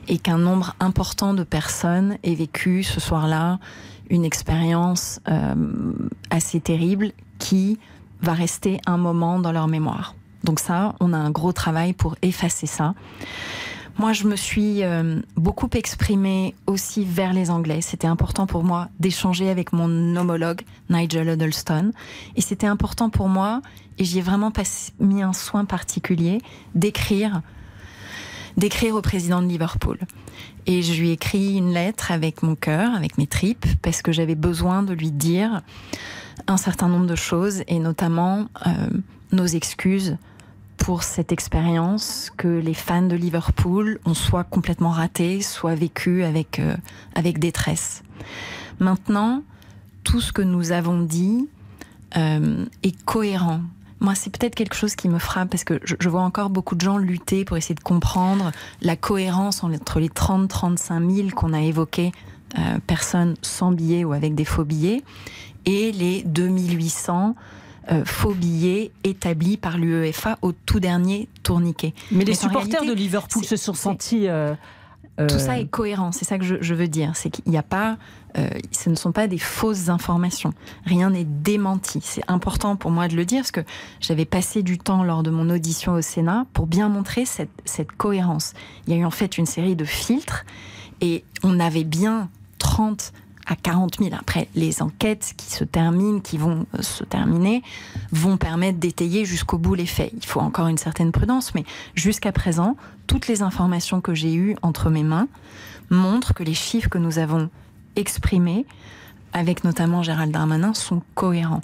et 0.09 0.19
qu'un 0.19 0.39
nombre 0.39 0.75
important 0.81 1.35
de 1.35 1.45
personnes 1.45 2.19
aient 2.23 2.35
vécu 2.35 2.83
ce 2.83 3.01
soir-là 3.01 3.59
une 4.11 4.25
expérience 4.25 5.21
euh, 5.29 5.55
assez 6.31 6.61
terrible 6.61 7.13
qui 7.39 7.79
va 8.21 8.33
rester 8.33 8.81
un 8.87 8.97
moment 8.97 9.39
dans 9.39 9.53
leur 9.53 9.69
mémoire. 9.69 10.15
Donc 10.45 10.61
ça, 10.61 10.95
on 11.01 11.13
a 11.13 11.17
un 11.17 11.31
gros 11.31 11.53
travail 11.53 11.95
pour 11.95 12.17
effacer 12.23 12.67
ça. 12.67 12.95
Moi, 13.97 14.13
je 14.13 14.27
me 14.27 14.35
suis 14.35 14.83
euh, 14.83 15.21
beaucoup 15.37 15.69
exprimée 15.73 16.55
aussi 16.67 17.05
vers 17.05 17.33
les 17.33 17.51
Anglais. 17.51 17.81
C'était 17.81 18.09
important 18.09 18.47
pour 18.47 18.65
moi 18.65 18.89
d'échanger 18.99 19.49
avec 19.49 19.73
mon 19.73 20.17
homologue, 20.17 20.63
Nigel 20.91 21.29
Huddleston. 21.29 21.93
Et 22.35 22.41
c'était 22.41 22.67
important 22.67 23.09
pour 23.09 23.29
moi, 23.29 23.63
et 23.99 24.05
j'y 24.05 24.19
ai 24.19 24.23
vraiment 24.23 24.53
mis 24.99 25.23
un 25.23 25.33
soin 25.33 25.65
particulier, 25.65 26.41
d'écrire 26.75 27.43
d'écrire 28.57 28.95
au 28.95 29.03
président 29.03 29.43
de 29.43 29.49
Liverpool. 29.49 29.99
Et 30.67 30.83
je 30.83 31.01
lui 31.01 31.09
ai 31.09 31.13
écrit 31.13 31.57
une 31.57 31.73
lettre 31.73 32.13
avec 32.13 32.43
mon 32.43 32.55
cœur, 32.55 32.95
avec 32.95 33.19
mes 33.19 33.27
tripes, 33.27 33.67
parce 33.83 34.01
que 34.01 34.13
j'avais 34.13 34.37
besoin 34.37 34.85
de 34.85 34.93
lui 34.93 35.11
dire 35.11 35.63
un 36.47 36.57
certain 36.57 36.89
nombre 36.89 37.07
de 37.07 37.17
choses, 37.17 37.63
et 37.67 37.81
notamment 37.81 38.47
euh, 38.67 38.71
nos 39.33 39.47
excuses 39.47 40.17
pour 40.85 41.03
cette 41.03 41.33
expérience 41.33 42.31
que 42.37 42.47
les 42.47 42.75
fans 42.75 43.01
de 43.01 43.17
Liverpool 43.17 43.99
ont 44.05 44.13
soit 44.13 44.45
complètement 44.45 44.91
raté, 44.91 45.41
soit 45.41 45.75
vécu 45.75 46.25
avec, 46.25 46.59
euh, 46.59 46.77
avec 47.15 47.39
détresse. 47.39 48.03
Maintenant, 48.81 49.43
tout 50.03 50.21
ce 50.21 50.31
que 50.31 50.43
nous 50.43 50.73
avons 50.73 51.01
dit 51.01 51.49
euh, 52.19 52.67
est 52.83 53.03
cohérent. 53.07 53.63
Moi, 54.01 54.15
c'est 54.15 54.29
peut-être 54.29 54.55
quelque 54.55 54.75
chose 54.75 54.95
qui 54.95 55.09
me 55.09 55.19
frappe 55.19 55.49
parce 55.49 55.65
que 55.65 55.81
je, 55.85 55.95
je 55.99 56.09
vois 56.11 56.21
encore 56.21 56.51
beaucoup 56.51 56.75
de 56.75 56.83
gens 56.83 56.99
lutter 56.99 57.47
pour 57.47 57.57
essayer 57.57 57.75
de 57.75 57.81
comprendre 57.81 58.53
la 58.83 58.95
cohérence 58.95 59.65
entre 59.65 60.01
les 60.01 60.11
30-35 60.11 61.15
000 61.15 61.29
qu'on 61.31 61.55
a 61.55 61.63
évoqués, 61.63 62.13
euh, 62.59 62.79
personnes 62.87 63.37
sans 63.41 63.73
billets 63.73 64.05
ou 64.05 64.13
avec 64.13 64.35
des 64.35 64.45
faux 64.45 64.65
billets, 64.65 65.03
et 65.65 65.93
les 65.93 66.25
2800 66.25 67.37
euh, 67.91 68.05
faux 68.05 68.35
billets 68.35 68.93
établis 69.05 69.57
par 69.57 69.79
l'UEFA 69.79 70.39
au 70.43 70.53
tout 70.53 70.81
dernier 70.81 71.29
tourniquet. 71.43 71.95
Mais 72.11 72.25
les 72.25 72.35
supporters 72.35 72.81
réalité, 72.81 72.87
de 72.89 72.95
Liverpool 72.95 73.45
se 73.45 73.57
sont 73.57 73.75
sentis... 73.75 74.29
euh, 74.29 74.55
tout 75.17 75.37
euh, 75.37 75.39
ça 75.39 75.59
est 75.59 75.67
cohérent, 75.67 76.11
c'est 76.11 76.25
ça 76.25 76.39
que 76.39 76.45
je, 76.45 76.57
je 76.61 76.75
veux 76.75 76.89
dire. 76.89 77.13
C'est 77.15 77.31
qu'il 77.31 77.49
n'y 77.49 77.57
a 77.57 77.63
pas, 77.63 77.99
euh, 78.37 78.49
ce 78.73 78.91
ne 78.91 78.97
sont 78.97 79.13
pas 79.13 79.29
des 79.29 79.39
fausses 79.39 79.89
informations. 79.89 80.53
Rien 80.85 81.11
n'est 81.11 81.25
démenti. 81.25 82.01
C'est 82.03 82.25
important 82.27 82.75
pour 82.75 82.91
moi 82.91 83.07
de 83.07 83.15
le 83.15 83.25
dire 83.25 83.43
parce 83.43 83.53
que 83.53 83.65
j'avais 84.01 84.25
passé 84.25 84.63
du 84.63 84.77
temps 84.79 85.05
lors 85.05 85.23
de 85.23 85.31
mon 85.31 85.51
audition 85.51 85.93
au 85.93 86.03
Sénat 86.03 86.47
pour 86.53 86.67
bien 86.67 86.89
montrer 86.89 87.27
cette, 87.27 87.51
cette 87.65 87.93
cohérence. 87.93 88.55
Il 88.87 88.95
y 88.95 88.97
a 88.97 89.01
eu 89.01 89.05
en 89.05 89.13
fait 89.13 89.39
une 89.39 89.47
série 89.47 89.77
de 89.77 89.85
filtres 89.85 90.45
et 91.01 91.25
on 91.45 91.61
avait 91.61 91.85
bien 91.85 92.29
30 92.59 93.13
à 93.47 93.57
40 93.57 93.99
000. 93.99 94.11
Après, 94.19 94.49
les 94.55 94.83
enquêtes 94.83 95.35
qui 95.37 95.51
se 95.51 95.65
terminent, 95.65 96.21
qui 96.21 96.39
vont 96.39 96.67
euh, 96.75 96.83
se 96.83 97.05
terminer, 97.05 97.63
vont 98.13 98.37
permettre 98.37 98.79
d'étayer 98.79 99.25
jusqu'au 99.25 99.59
bout 99.59 99.75
les 99.75 99.87
faits. 99.87 100.13
Il 100.15 100.25
faut 100.25 100.41
encore 100.41 100.69
une 100.69 100.79
certaine 100.79 101.13
prudence, 101.13 101.55
mais 101.55 101.65
jusqu'à 101.95 102.33
présent, 102.33 102.77
toutes 103.07 103.29
les 103.29 103.43
informations 103.43 104.01
que 104.01 104.15
j'ai 104.15 104.35
eues 104.35 104.57
entre 104.63 104.91
mes 104.91 105.03
mains 105.03 105.29
montrent 105.91 106.35
que 106.35 106.43
les 106.43 106.55
chiffres 106.55 106.89
que 106.89 106.99
nous 106.99 107.19
avons 107.19 107.51
exprimés, 107.97 108.67
avec 109.33 109.65
notamment 109.65 110.03
Gérald 110.03 110.33
Darmanin, 110.33 110.75
sont 110.75 111.03
cohérents. 111.15 111.61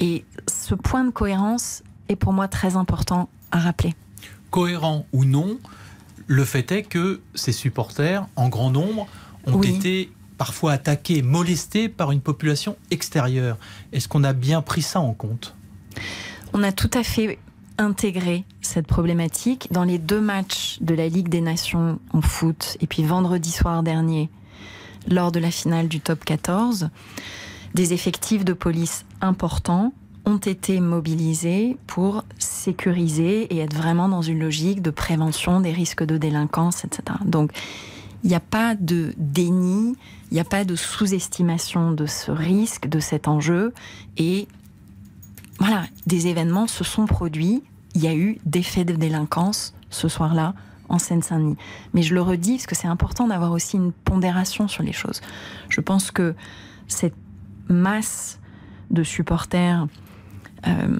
Et 0.00 0.24
ce 0.46 0.74
point 0.74 1.04
de 1.04 1.10
cohérence 1.10 1.82
est 2.08 2.16
pour 2.16 2.32
moi 2.32 2.48
très 2.48 2.76
important 2.76 3.28
à 3.50 3.58
rappeler. 3.58 3.94
cohérent 4.50 5.06
ou 5.12 5.24
non, 5.24 5.58
le 6.26 6.44
fait 6.44 6.70
est 6.72 6.82
que 6.82 7.20
ces 7.34 7.52
supporters, 7.52 8.26
en 8.36 8.48
grand 8.48 8.70
nombre, 8.70 9.06
ont 9.46 9.62
été 9.62 10.10
parfois 10.38 10.72
attaqués, 10.72 11.20
molestés 11.20 11.88
par 11.88 12.12
une 12.12 12.20
population 12.20 12.76
extérieure. 12.90 13.58
Est-ce 13.92 14.08
qu'on 14.08 14.24
a 14.24 14.32
bien 14.32 14.62
pris 14.62 14.82
ça 14.82 15.00
en 15.00 15.12
compte? 15.12 15.54
On 16.54 16.62
a 16.62 16.72
tout 16.72 16.90
à 16.94 17.02
fait 17.02 17.38
intégré 17.76 18.44
cette 18.60 18.86
problématique 18.86 19.68
dans 19.70 19.84
les 19.84 19.98
deux 19.98 20.20
matchs 20.20 20.78
de 20.80 20.94
la 20.94 21.08
Ligue 21.08 21.28
des 21.28 21.40
Nations 21.40 21.98
en 22.12 22.22
foot 22.22 22.76
et 22.80 22.86
puis 22.86 23.02
vendredi 23.02 23.50
soir 23.50 23.82
dernier 23.82 24.30
lors 25.08 25.32
de 25.32 25.40
la 25.40 25.50
finale 25.50 25.88
du 25.88 26.00
top 26.00 26.24
14. 26.24 26.90
Des 27.74 27.92
effectifs 27.92 28.44
de 28.44 28.52
police 28.52 29.04
importants 29.20 29.92
ont 30.24 30.38
été 30.38 30.80
mobilisés 30.80 31.76
pour 31.86 32.24
sécuriser 32.38 33.54
et 33.54 33.58
être 33.58 33.74
vraiment 33.74 34.08
dans 34.08 34.22
une 34.22 34.40
logique 34.40 34.82
de 34.82 34.90
prévention 34.90 35.60
des 35.60 35.72
risques 35.72 36.04
de 36.04 36.18
délinquance, 36.18 36.84
etc. 36.84 37.18
Donc, 37.24 37.52
il 38.24 38.30
n'y 38.30 38.36
a 38.36 38.40
pas 38.40 38.74
de 38.74 39.14
déni, 39.16 39.96
il 40.30 40.34
n'y 40.34 40.40
a 40.40 40.44
pas 40.44 40.64
de 40.64 40.76
sous-estimation 40.76 41.92
de 41.92 42.06
ce 42.06 42.30
risque, 42.30 42.88
de 42.88 43.00
cet 43.00 43.28
enjeu. 43.28 43.72
Et 44.16 44.48
voilà, 45.58 45.84
des 46.06 46.26
événements 46.26 46.66
se 46.66 46.84
sont 46.84 47.06
produits. 47.06 47.62
Il 47.94 48.02
y 48.02 48.08
a 48.08 48.14
eu 48.14 48.38
des 48.44 48.62
faits 48.62 48.86
de 48.86 48.94
délinquance 48.94 49.74
ce 49.90 50.08
soir-là 50.08 50.54
en 50.88 50.98
Seine-Saint-Denis. 50.98 51.56
Mais 51.94 52.02
je 52.02 52.14
le 52.14 52.22
redis 52.22 52.54
parce 52.54 52.66
que 52.66 52.74
c'est 52.74 52.88
important 52.88 53.28
d'avoir 53.28 53.52
aussi 53.52 53.76
une 53.76 53.92
pondération 53.92 54.68
sur 54.68 54.82
les 54.82 54.92
choses. 54.92 55.20
Je 55.68 55.80
pense 55.80 56.10
que 56.10 56.34
cette 56.86 57.16
masse 57.68 58.40
de 58.90 59.02
supporters 59.02 59.86
euh, 60.66 60.98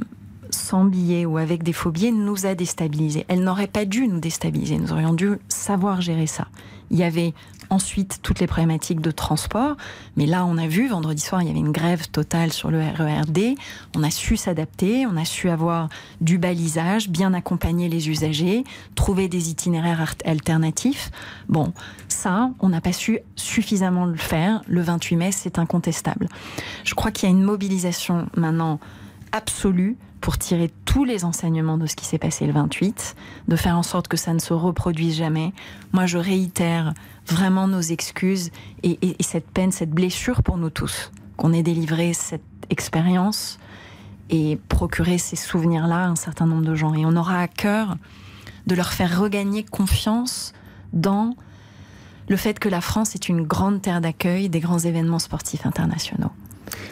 sans 0.68 0.84
billets 0.84 1.24
ou 1.24 1.38
avec 1.38 1.62
des 1.62 1.72
faux 1.72 1.90
billets 1.90 2.10
nous 2.10 2.44
a 2.44 2.54
déstabilisés. 2.54 3.24
Elle 3.28 3.42
n'aurait 3.42 3.68
pas 3.68 3.86
dû 3.86 4.06
nous 4.06 4.20
déstabiliser. 4.20 4.76
Nous 4.76 4.92
aurions 4.92 5.14
dû 5.14 5.38
savoir 5.48 6.02
gérer 6.02 6.26
ça. 6.26 6.48
Il 6.90 6.98
y 6.98 7.04
avait 7.04 7.32
ensuite 7.70 8.20
toutes 8.22 8.40
les 8.40 8.46
problématiques 8.46 9.00
de 9.00 9.10
transport, 9.10 9.76
mais 10.16 10.26
là 10.26 10.44
on 10.44 10.58
a 10.58 10.66
vu 10.66 10.88
vendredi 10.88 11.22
soir 11.22 11.40
il 11.40 11.48
y 11.48 11.50
avait 11.50 11.58
une 11.58 11.72
grève 11.72 12.08
totale 12.08 12.52
sur 12.52 12.70
le 12.70 12.80
RERD. 12.80 13.56
On 13.96 14.02
a 14.02 14.10
su 14.10 14.36
s'adapter, 14.36 15.06
on 15.06 15.16
a 15.16 15.24
su 15.24 15.48
avoir 15.48 15.88
du 16.20 16.36
balisage, 16.36 17.08
bien 17.08 17.32
accompagner 17.32 17.88
les 17.88 18.10
usagers, 18.10 18.64
trouver 18.94 19.28
des 19.28 19.48
itinéraires 19.48 20.16
alternatifs. 20.26 21.10
Bon, 21.48 21.72
ça, 22.08 22.50
on 22.60 22.68
n'a 22.68 22.82
pas 22.82 22.92
su 22.92 23.20
suffisamment 23.36 24.04
le 24.04 24.16
faire. 24.16 24.60
Le 24.66 24.82
28 24.82 25.16
mai, 25.16 25.32
c'est 25.32 25.58
incontestable. 25.58 26.28
Je 26.84 26.94
crois 26.94 27.10
qu'il 27.10 27.26
y 27.26 27.32
a 27.32 27.34
une 27.34 27.42
mobilisation 27.42 28.28
maintenant 28.36 28.80
absolue 29.32 29.96
pour 30.20 30.38
tirer 30.38 30.70
tous 30.84 31.04
les 31.04 31.24
enseignements 31.24 31.78
de 31.78 31.86
ce 31.86 31.96
qui 31.96 32.04
s'est 32.04 32.18
passé 32.18 32.46
le 32.46 32.52
28, 32.52 33.16
de 33.46 33.56
faire 33.56 33.76
en 33.76 33.82
sorte 33.82 34.08
que 34.08 34.16
ça 34.16 34.32
ne 34.32 34.38
se 34.38 34.52
reproduise 34.52 35.16
jamais. 35.16 35.52
Moi, 35.92 36.06
je 36.06 36.18
réitère 36.18 36.92
vraiment 37.26 37.68
nos 37.68 37.80
excuses 37.80 38.50
et, 38.82 38.98
cette 39.20 39.48
peine, 39.48 39.72
cette 39.72 39.90
blessure 39.90 40.42
pour 40.42 40.56
nous 40.56 40.70
tous, 40.70 41.12
qu'on 41.36 41.52
ait 41.52 41.62
délivré 41.62 42.12
cette 42.12 42.42
expérience 42.70 43.58
et 44.30 44.58
procuré 44.68 45.18
ces 45.18 45.36
souvenirs-là 45.36 46.04
à 46.04 46.08
un 46.08 46.16
certain 46.16 46.46
nombre 46.46 46.64
de 46.64 46.74
gens. 46.74 46.94
Et 46.94 47.06
on 47.06 47.16
aura 47.16 47.40
à 47.40 47.48
cœur 47.48 47.96
de 48.66 48.74
leur 48.74 48.92
faire 48.92 49.20
regagner 49.20 49.64
confiance 49.64 50.52
dans 50.92 51.34
le 52.28 52.36
fait 52.36 52.58
que 52.58 52.68
la 52.68 52.80
France 52.80 53.14
est 53.14 53.28
une 53.28 53.42
grande 53.42 53.80
terre 53.80 54.00
d'accueil 54.00 54.48
des 54.48 54.60
grands 54.60 54.78
événements 54.78 55.18
sportifs 55.18 55.64
internationaux. 55.64 56.30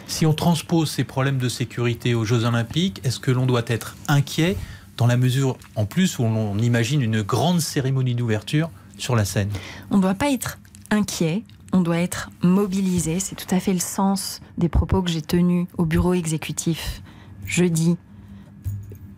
Si 0.07 0.25
on 0.25 0.33
transpose 0.33 0.89
ces 0.89 1.03
problèmes 1.03 1.37
de 1.37 1.49
sécurité 1.49 2.15
aux 2.15 2.25
Jeux 2.25 2.45
Olympiques, 2.45 3.01
est-ce 3.03 3.19
que 3.19 3.31
l'on 3.31 3.45
doit 3.45 3.63
être 3.67 3.95
inquiet 4.07 4.57
dans 4.97 5.07
la 5.07 5.17
mesure, 5.17 5.57
en 5.75 5.85
plus, 5.85 6.17
où 6.17 6.23
on 6.23 6.57
imagine 6.57 7.01
une 7.01 7.21
grande 7.21 7.61
cérémonie 7.61 8.15
d'ouverture 8.15 8.69
sur 8.97 9.15
la 9.15 9.25
scène? 9.25 9.49
On 9.91 9.97
ne 9.97 10.01
doit 10.01 10.15
pas 10.15 10.31
être 10.31 10.57
inquiet, 10.89 11.43
on 11.73 11.81
doit 11.81 11.99
être 11.99 12.29
mobilisé. 12.41 13.19
C'est 13.19 13.35
tout 13.35 13.53
à 13.53 13.59
fait 13.59 13.73
le 13.73 13.79
sens 13.79 14.41
des 14.57 14.69
propos 14.69 15.01
que 15.01 15.09
j'ai 15.09 15.21
tenus 15.21 15.67
au 15.77 15.85
bureau 15.85 16.13
exécutif 16.13 17.01
jeudi 17.45 17.97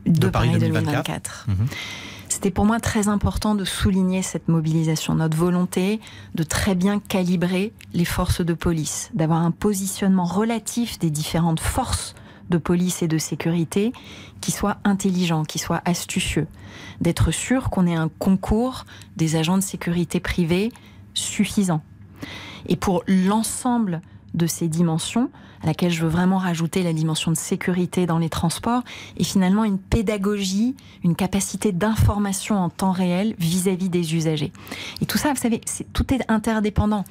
de, 0.06 0.30
Paris, 0.30 0.52
2024. 0.60 1.48
C'était 2.40 2.52
pour 2.52 2.66
moi 2.66 2.80
très 2.80 3.10
important 3.10 3.54
de 3.54 3.66
souligner 3.66 4.22
cette 4.22 4.48
mobilisation, 4.48 5.14
notre 5.14 5.36
volonté 5.36 6.00
de 6.36 6.44
très 6.44 6.74
bien 6.74 7.02
calibrer 7.02 7.74
les 7.94 8.06
forces 8.06 8.40
de 8.40 8.54
police, 8.54 9.12
d'avoir 9.14 9.42
un 9.42 9.52
positionnement 9.52 10.24
relatif 10.24 10.98
des 11.00 11.10
différentes 11.10 11.60
forces 11.60 12.16
de 12.50 12.58
police 12.58 13.04
et 13.04 13.10
de 13.10 13.18
sécurité 13.18 13.92
qui 14.40 14.52
soit 14.52 14.78
intelligent, 14.86 15.44
qui 15.44 15.60
soit 15.60 15.82
astucieux, 15.84 16.48
d'être 17.02 17.32
sûr 17.32 17.70
qu'on 17.70 17.86
ait 17.86 17.96
un 17.98 18.08
concours 18.08 18.86
des 19.18 19.36
agents 19.36 19.58
de 19.58 19.62
sécurité 19.62 20.22
privés 20.22 20.72
suffisant. 21.14 21.82
Et 22.70 22.78
pour 22.78 23.04
l'ensemble 23.06 24.00
de 24.34 24.48
ces 24.48 24.68
dimensions, 24.68 25.30
à 25.62 25.68
laquelle 25.68 25.92
je 25.92 26.02
veux 26.02 26.10
vraiment 26.10 26.38
rajouter 26.38 26.84
la 26.84 26.94
dimension 26.94 27.32
de 27.32 27.38
sécurité 27.38 28.06
dans 28.06 28.18
les 28.18 28.30
transports, 28.30 28.84
et 29.18 29.24
finalement 29.24 29.64
une 29.64 29.78
pédagogie, 29.78 30.76
une 31.04 31.16
capacité 31.16 31.72
d'information 31.72 32.58
en 32.58 32.70
temps 32.70 32.92
réel 32.92 33.36
vis-à-vis 33.40 33.90
des 33.90 34.16
usagers. 34.16 34.52
Et 35.02 35.06
tout 35.06 35.18
ça, 35.18 35.30
vous 35.30 35.40
savez, 35.40 35.62
tout 35.94 36.14
est 36.14 36.22
interdépendant. 36.30 37.04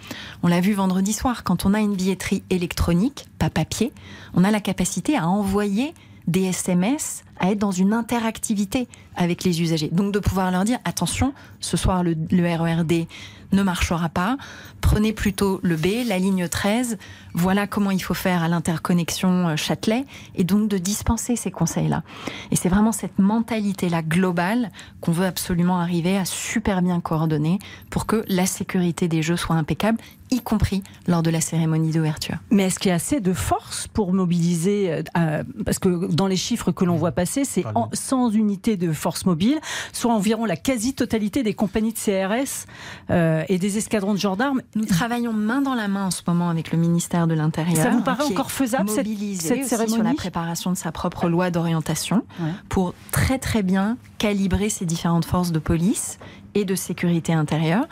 On 0.43 0.49
l'a 0.49 0.61
vu 0.61 0.73
vendredi 0.73 1.13
soir, 1.13 1.45
quand 1.45 1.67
on 1.67 1.75
a 1.75 1.81
une 1.81 1.95
billetterie 1.95 2.43
électronique, 2.51 3.27
pas 3.39 3.51
papier, 3.51 3.93
on 4.35 4.45
a 4.45 4.51
la 4.51 4.61
capacité 4.61 5.17
à 5.17 5.29
envoyer 5.29 5.95
des 6.27 6.45
SMS, 6.45 7.25
à 7.39 7.51
être 7.51 7.59
dans 7.59 7.71
une 7.71 7.93
interactivité 7.93 8.89
avec 9.17 9.45
les 9.45 9.63
usagers. 9.63 9.89
Donc 9.93 10.13
de 10.13 10.19
pouvoir 10.19 10.51
leur 10.51 10.65
dire, 10.65 10.79
attention, 10.85 11.33
ce 11.61 11.77
soir 11.77 12.03
le, 12.03 12.17
le 12.31 12.43
RERD 12.43 13.07
ne 13.53 13.63
marchera 13.63 14.09
pas. 14.09 14.37
Prenez 14.81 15.13
plutôt 15.13 15.61
le 15.63 15.77
B, 15.77 16.07
la 16.07 16.19
ligne 16.19 16.49
13. 16.49 16.99
Voilà 17.35 17.67
comment 17.67 17.91
il 17.91 18.03
faut 18.03 18.15
faire 18.15 18.43
à 18.43 18.49
l'interconnexion 18.49 19.49
euh, 19.49 19.57
Châtelet. 19.57 20.05
Et 20.35 20.45
donc 20.45 20.69
de 20.69 20.79
dispenser 20.79 21.37
ces 21.37 21.51
conseils-là. 21.51 22.03
Et 22.51 22.57
c'est 22.57 22.69
vraiment 22.69 22.93
cette 22.93 23.19
mentalité-là 23.19 24.03
globale 24.03 24.71
qu'on 25.01 25.13
veut 25.13 25.27
absolument 25.27 25.79
arriver 25.79 26.17
à 26.17 26.25
super 26.25 26.83
bien 26.83 27.01
coordonner 27.01 27.59
pour 27.91 28.07
que 28.07 28.25
la 28.29 28.47
sécurité 28.47 29.09
des 29.09 29.23
jeux 29.23 29.37
soit 29.37 29.57
impeccable 29.57 29.99
y 30.31 30.41
compris 30.41 30.83
lors 31.07 31.23
de 31.23 31.31
la 31.31 31.41
cérémonie 31.41 31.91
d'ouverture. 31.91 32.37
Mais 32.51 32.65
est-ce 32.65 32.79
qu'il 32.79 32.91
y 32.91 32.93
a 32.93 32.97
assez 32.97 33.21
de 33.21 33.33
force 33.33 33.89
pour 33.89 34.13
mobiliser 34.13 35.03
euh, 35.17 35.43
Parce 35.65 35.79
que 35.79 36.07
dans 36.13 36.27
les 36.27 36.37
chiffres 36.37 36.71
que 36.71 36.85
l'on 36.85 36.97
voit 36.97 37.13
passer, 37.13 37.28
c'est 37.45 37.65
100 37.93 38.31
unités 38.31 38.77
de 38.77 38.93
force 38.93 39.27
mobile, 39.27 39.59
soit 39.93 40.13
environ 40.13 40.45
la 40.45 40.57
quasi-totalité 40.57 41.43
des 41.43 41.55
compagnies 41.55 41.93
de 41.93 41.99
CRS 41.99 42.67
euh, 43.11 43.45
et 43.49 43.59
des 43.59 43.79
escadrons 43.79 44.15
de 44.15 44.19
gendarmes. 44.19 44.63
Nous 44.75 44.87
travaillons 44.87 45.33
main 45.33 45.61
dans 45.61 45.75
la 45.75 45.89
main 45.89 46.07
en 46.07 46.11
ce 46.11 46.23
moment 46.27 46.49
avec 46.51 46.73
le 46.73 46.79
ministère 46.79 47.27
de 47.27 47.35
l'Intérieur. 47.35 47.83
Ça 47.83 47.91
vous 47.91 48.03
paraît 48.03 48.25
encore 48.25 48.51
faisable 48.51 48.89
cette, 48.89 49.07
cette 49.41 49.65
cérémonie 49.65 49.95
sur 49.95 50.03
la 50.03 50.15
préparation 50.15 50.73
de 50.73 50.77
sa 50.77 50.93
propre 50.93 51.29
loi 51.29 51.51
d'orientation 51.51 52.25
pour 52.69 52.95
très 53.11 53.39
très 53.39 53.63
bien 53.63 53.97
calibrer 54.19 54.69
ces 54.69 54.85
différentes 54.85 55.25
forces 55.25 55.53
de 55.53 55.59
police 55.59 56.19
et 56.55 56.65
de 56.65 56.75
sécurité 56.75 57.33
intérieure. 57.33 57.87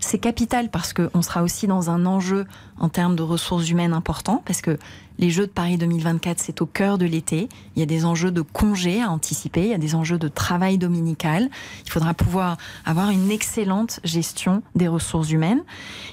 C'est 0.00 0.18
capital 0.18 0.70
parce 0.70 0.92
qu'on 0.92 1.22
sera 1.22 1.42
aussi 1.42 1.66
dans 1.66 1.90
un 1.90 2.06
enjeu 2.06 2.46
en 2.78 2.88
termes 2.88 3.16
de 3.16 3.22
ressources 3.22 3.68
humaines 3.70 3.92
importants, 3.92 4.42
parce 4.44 4.60
que 4.60 4.78
les 5.18 5.30
Jeux 5.30 5.46
de 5.46 5.52
Paris 5.52 5.76
2024, 5.76 6.38
c'est 6.38 6.62
au 6.62 6.66
cœur 6.66 6.96
de 6.96 7.04
l'été. 7.04 7.48
Il 7.74 7.80
y 7.80 7.82
a 7.82 7.86
des 7.86 8.04
enjeux 8.04 8.30
de 8.30 8.40
congés 8.40 9.02
à 9.02 9.10
anticiper, 9.10 9.62
il 9.62 9.70
y 9.70 9.74
a 9.74 9.78
des 9.78 9.94
enjeux 9.94 10.18
de 10.18 10.28
travail 10.28 10.78
dominical. 10.78 11.50
Il 11.84 11.90
faudra 11.90 12.14
pouvoir 12.14 12.56
avoir 12.84 13.10
une 13.10 13.30
excellente 13.30 14.00
gestion 14.04 14.62
des 14.74 14.88
ressources 14.88 15.30
humaines. 15.30 15.62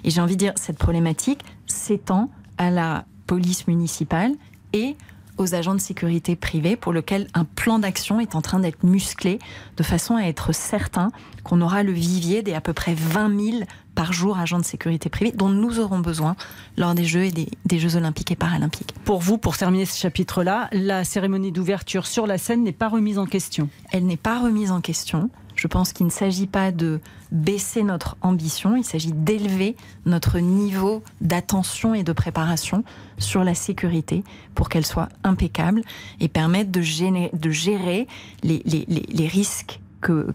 Et 0.03 0.09
j'ai 0.09 0.21
envie 0.21 0.35
de 0.35 0.39
dire, 0.39 0.53
cette 0.55 0.77
problématique 0.77 1.41
s'étend 1.67 2.31
à 2.57 2.71
la 2.71 3.05
police 3.27 3.67
municipale 3.67 4.31
et 4.73 4.95
aux 5.37 5.53
agents 5.53 5.75
de 5.75 5.79
sécurité 5.79 6.35
privés 6.35 6.75
pour 6.75 6.93
lequel 6.93 7.27
un 7.33 7.43
plan 7.43 7.79
d'action 7.79 8.19
est 8.19 8.35
en 8.35 8.41
train 8.41 8.59
d'être 8.59 8.83
musclé 8.83 9.39
de 9.77 9.83
façon 9.83 10.15
à 10.15 10.23
être 10.23 10.53
certain 10.53 11.09
qu'on 11.43 11.61
aura 11.61 11.83
le 11.83 11.91
vivier 11.91 12.41
des 12.41 12.53
à 12.53 12.61
peu 12.61 12.73
près 12.73 12.93
20 12.93 13.39
000 13.39 13.63
par 13.95 14.13
jour 14.13 14.37
agents 14.37 14.59
de 14.59 14.65
sécurité 14.65 15.09
privés 15.09 15.31
dont 15.31 15.49
nous 15.49 15.79
aurons 15.79 15.99
besoin 15.99 16.35
lors 16.77 16.93
des 16.93 17.05
Jeux 17.05 17.25
et 17.25 17.31
des, 17.31 17.47
des 17.65 17.79
Jeux 17.79 17.95
olympiques 17.95 18.31
et 18.31 18.35
paralympiques. 18.35 18.93
Pour 19.05 19.19
vous, 19.19 19.37
pour 19.37 19.57
terminer 19.57 19.85
ce 19.85 19.99
chapitre-là, 19.99 20.69
la 20.71 21.03
cérémonie 21.03 21.51
d'ouverture 21.51 22.05
sur 22.05 22.27
la 22.27 22.37
scène 22.37 22.63
n'est 22.63 22.71
pas 22.71 22.89
remise 22.89 23.17
en 23.17 23.25
question 23.25 23.69
Elle 23.91 24.05
n'est 24.05 24.17
pas 24.17 24.39
remise 24.39 24.71
en 24.71 24.81
question. 24.81 25.29
Je 25.55 25.67
pense 25.67 25.93
qu'il 25.93 26.05
ne 26.05 26.11
s'agit 26.11 26.47
pas 26.47 26.71
de 26.71 26.99
baisser 27.31 27.83
notre 27.83 28.17
ambition, 28.21 28.75
il 28.75 28.83
s'agit 28.83 29.13
d'élever 29.13 29.75
notre 30.05 30.39
niveau 30.39 31.01
d'attention 31.21 31.93
et 31.93 32.03
de 32.03 32.11
préparation 32.11 32.83
sur 33.17 33.43
la 33.43 33.55
sécurité 33.55 34.23
pour 34.53 34.69
qu'elle 34.69 34.85
soit 34.85 35.09
impeccable 35.23 35.81
et 36.19 36.27
permettre 36.27 36.71
de, 36.71 36.81
gérer 36.81 38.07
les, 38.43 39.27
risques 39.27 39.79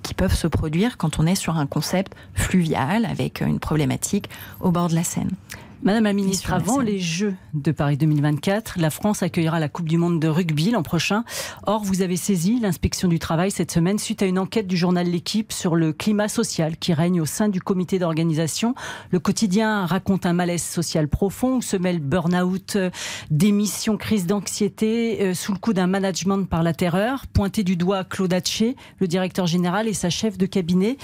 qui 0.03 0.15
peuvent 0.15 0.35
se 0.35 0.47
produire 0.47 0.97
quand 0.97 1.19
on 1.19 1.27
est 1.27 1.35
sur 1.35 1.57
un 1.57 1.67
concept 1.67 2.15
fluvial 2.35 3.05
avec 3.05 3.41
une 3.41 3.61
problématique 3.61 4.29
au 4.61 4.71
bord 4.71 4.89
de 4.89 4.95
la 4.95 5.05
Seine. 5.05 5.31
Madame 5.83 6.05
la 6.05 6.13
ministre, 6.13 6.53
avant 6.53 6.81
les 6.81 6.99
Jeux 6.99 7.35
de 7.55 7.73
Paris 7.73 7.97
2024, 7.97 8.79
la 8.79 8.91
France 8.91 9.23
accueillera 9.23 9.59
la 9.61 9.71
Coupe 9.71 9.89
du 9.89 9.97
Monde 9.97 10.21
de 10.21 10.29
rugby 10.29 10.71
l'an 10.71 10.83
prochain. 10.83 11.25
Or, 11.67 11.83
vous 11.83 12.03
avez 12.03 12.17
saisi 12.17 12.61
l'inspection 12.61 13.09
du 13.09 13.19
travail 13.19 13.51
cette 13.51 13.71
semaine 13.71 13.99
suite 13.99 14.21
à 14.21 14.27
une 14.27 14.39
enquête 14.39 14.67
du 14.67 14.77
journal 14.77 15.07
L'équipe 15.07 15.53
sur 15.53 15.77
le 15.77 15.95
climat 15.95 16.29
social 16.29 16.77
qui 16.77 16.93
règne 16.93 17.23
au 17.23 17.25
sein 17.25 17.49
du 17.49 17.63
comité 17.63 17.99
d'organisation. 17.99 18.75
Le 19.11 19.21
quotidien 19.21 19.87
raconte 19.87 20.27
un 20.27 20.35
malaise 20.35 20.63
social 20.63 21.09
profond 21.09 21.57
où 21.57 21.63
se 21.63 21.79
mêle 21.79 22.01
burn-out, 22.01 22.77
démission, 23.31 23.97
crise 23.97 24.27
d'anxiété, 24.27 25.23
euh, 25.23 25.35
sous 25.35 25.53
le 25.53 25.59
coup 25.59 25.73
d'un 25.73 25.87
management 25.87 26.45
par 26.45 26.63
la 26.63 26.75
terreur. 26.75 27.27
Pointé 27.27 27.65
du 27.65 27.77
doigt 27.77 28.05
Claude 28.05 28.35
Hatché, 28.35 28.77
le 28.99 29.09
directeur 29.09 29.47
général 29.47 29.89
et 29.89 29.95
sa 29.95 30.11
chef 30.11 30.37
de 30.37 30.45
cabinet. 30.45 30.99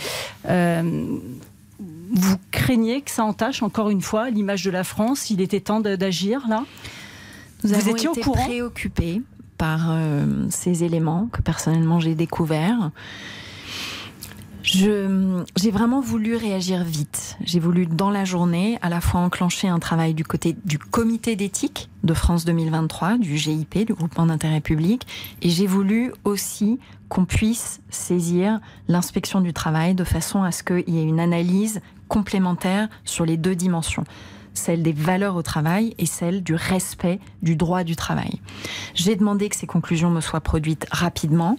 Euh, 0.51 1.19
vous 2.17 2.37
craignez 2.51 3.03
que 3.03 3.11
ça 3.11 3.25
entache 3.25 3.63
encore 3.63 3.91
une 3.91 4.01
fois 4.01 4.31
l'image 4.31 4.65
de 4.65 4.71
la 4.71 4.85
France? 4.85 5.31
Il 5.31 5.41
était 5.41 5.61
temps 5.61 5.81
d'agir 5.81 6.47
là? 6.49 6.65
Nous 7.63 7.71
vous 7.71 7.75
avons 7.75 7.93
étiez 7.93 8.11
été 8.11 8.21
au 8.21 8.23
courant 8.23 8.45
préoccupés 8.45 9.23
par 9.59 9.91
euh, 9.91 10.47
ces 10.51 10.85
éléments 10.85 11.29
que 11.33 11.43
personnellement 11.43 12.01
j'ai 12.01 12.15
découverts. 12.15 12.91
J'ai 14.67 15.71
vraiment 15.71 16.01
voulu 16.01 16.35
réagir 16.35 16.83
vite. 16.83 17.37
J'ai 17.45 17.61
voulu, 17.61 17.87
dans 17.87 18.11
la 18.11 18.25
journée, 18.25 18.79
à 18.83 18.89
la 18.89 19.01
fois 19.01 19.21
enclencher 19.21 19.69
un 19.69 19.79
travail 19.79 20.13
du 20.13 20.25
côté 20.25 20.57
du 20.65 20.77
comité 20.79 21.37
d'éthique 21.37 21.89
de 22.03 22.13
France 22.15 22.45
2023, 22.45 23.19
du 23.19 23.37
GIP, 23.37 23.87
du 23.87 23.95
groupement 23.95 24.27
d'intérêt 24.27 24.61
public, 24.61 25.07
et 25.41 25.51
j'ai 25.51 25.69
voulu 25.69 26.13
aussi 26.25 26.81
qu'on 27.09 27.25
puisse 27.25 27.81
saisir 27.91 28.59
l'inspection 28.89 29.41
du 29.41 29.53
travail 29.53 29.95
de 29.95 30.03
façon 30.03 30.43
à 30.43 30.51
ce 30.51 30.65
qu'il 30.65 30.93
y 30.93 30.99
ait 30.99 31.05
une 31.05 31.21
analyse 31.21 31.81
complémentaire 32.09 32.89
sur 33.05 33.25
les 33.25 33.37
deux 33.37 33.55
dimensions 33.55 34.05
celle 34.57 34.83
des 34.83 34.93
valeurs 34.93 35.37
au 35.37 35.43
travail 35.43 35.95
et 35.99 36.07
celle 36.07 36.43
du 36.43 36.55
respect 36.55 37.21
du 37.43 37.57
droit 37.57 37.85
du 37.85 37.97
travail. 37.97 38.41
J'ai 38.95 39.17
demandé 39.17 39.49
que 39.49 39.57
ces 39.57 39.67
conclusions 39.67 40.11
me 40.11 40.21
soient 40.21 40.41
produites 40.41 40.87
rapidement. 40.91 41.59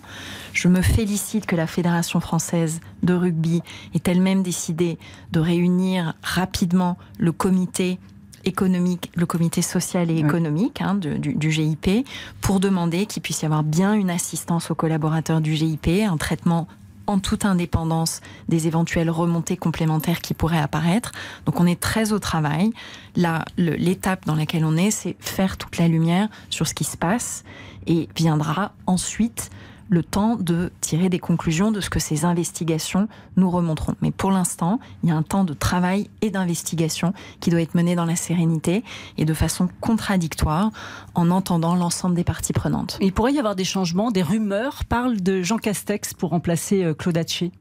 Je 0.54 0.68
me 0.68 0.82
félicite 0.82 1.46
que 1.46 1.56
la 1.56 1.68
Fédération 1.68 2.20
française 2.20 2.80
de 3.04 3.14
rugby 3.14 3.62
ait 3.94 4.02
elle-même 4.06 4.44
décidé 4.44 4.98
de 5.32 5.40
réunir 5.40 6.14
rapidement 6.24 6.98
le 7.20 7.32
comité 7.32 8.00
économique, 8.46 9.12
le 9.16 9.26
comité 9.26 9.62
social 9.62 10.10
et 10.10 10.18
économique 10.18 10.82
hein, 10.82 10.96
du, 10.96 11.34
du, 11.36 11.52
GIP, 11.52 12.08
pour 12.40 12.60
demander 12.60 13.06
qu'il 13.06 13.22
puisse 13.22 13.42
y 13.42 13.46
avoir 13.46 13.64
bien 13.64 13.94
une 13.94 14.10
assistance 14.10 14.72
aux 14.72 14.76
collaborateurs 14.76 15.42
du 15.42 15.56
GIP, 15.56 15.88
un 16.08 16.18
traitement 16.18 16.68
en 17.08 17.20
toute 17.20 17.46
indépendance 17.46 18.22
des 18.50 18.68
éventuelles 18.68 19.10
remontées 19.10 19.58
complémentaires 19.58 20.22
qui 20.22 20.34
pourraient 20.34 20.60
apparaître. 20.60 21.12
Donc 21.46 21.60
on 21.60 21.66
est 21.66 21.80
très 21.80 22.12
au 22.12 22.20
travail. 22.20 22.72
Là, 23.16 23.46
l'étape 23.58 24.26
dans 24.26 24.36
laquelle 24.36 24.66
on 24.66 24.78
est, 24.78 24.92
c'est 24.92 25.16
faire 25.20 25.58
toute 25.58 25.78
la 25.78 25.88
lumière 25.88 26.30
sur 26.50 26.68
ce 26.68 26.74
qui 26.74 26.84
se 26.84 26.98
passe 26.98 27.44
et 27.88 28.10
viendra 28.16 28.74
ensuite 28.86 29.50
le 29.90 30.04
temps 30.04 30.36
de 30.36 30.72
tirer 30.82 31.10
des 31.10 31.20
conclusions 31.20 31.72
de 31.72 31.82
ce 31.82 31.90
que 31.90 32.00
ces 32.00 32.26
investigations 32.26 33.08
nous 33.36 33.50
remonteront. 33.50 33.96
Mais 34.02 34.12
pour 34.12 34.32
l'instant, 34.32 34.80
il 35.04 35.10
y 35.10 35.12
a 35.12 35.16
un 35.16 35.24
temps 35.24 35.44
de 35.44 35.54
travail 35.54 36.10
et 36.22 36.30
d'investigation 36.30 37.14
qui 37.40 37.50
doit 37.50 37.62
être 37.62 37.76
mené 37.76 37.96
dans 37.96 38.06
la 38.06 38.16
sérénité 38.16 38.84
et 39.18 39.26
de 39.26 39.34
façon 39.34 39.70
contradictoire 39.82 40.72
en 41.16 41.32
entendant 41.32 41.76
l'ensemble 41.76 42.16
des 42.16 42.24
parties 42.24 42.54
prenantes. 42.54 42.98
Il 43.02 43.14
pourrait 43.14 43.34
y 43.34 43.40
avoir 43.40 43.56
des 43.56 43.64
changements, 43.64 44.12
des 44.12 44.24
rumeurs 44.24 44.86
parlent 44.86 45.22
de 45.22 45.42
Jean 45.42 45.58
Castex 45.58 46.14
pour 46.14 46.32
remplacer 46.32 46.84
euh, 46.84 46.94
Claude 46.94 47.18
Haché. 47.18 47.52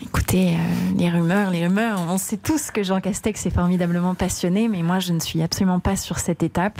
Écoutez, 0.00 0.54
euh, 0.54 0.58
les 0.96 1.10
rumeurs, 1.10 1.50
les 1.50 1.66
rumeurs, 1.66 1.98
on 2.08 2.18
sait 2.18 2.36
tous 2.36 2.70
que 2.70 2.84
Jean 2.84 3.00
Castex 3.00 3.46
est 3.46 3.50
formidablement 3.50 4.14
passionné, 4.14 4.68
mais 4.68 4.82
moi 4.84 5.00
je 5.00 5.12
ne 5.12 5.18
suis 5.18 5.42
absolument 5.42 5.80
pas 5.80 5.96
sur 5.96 6.18
cette 6.20 6.44
étape. 6.44 6.78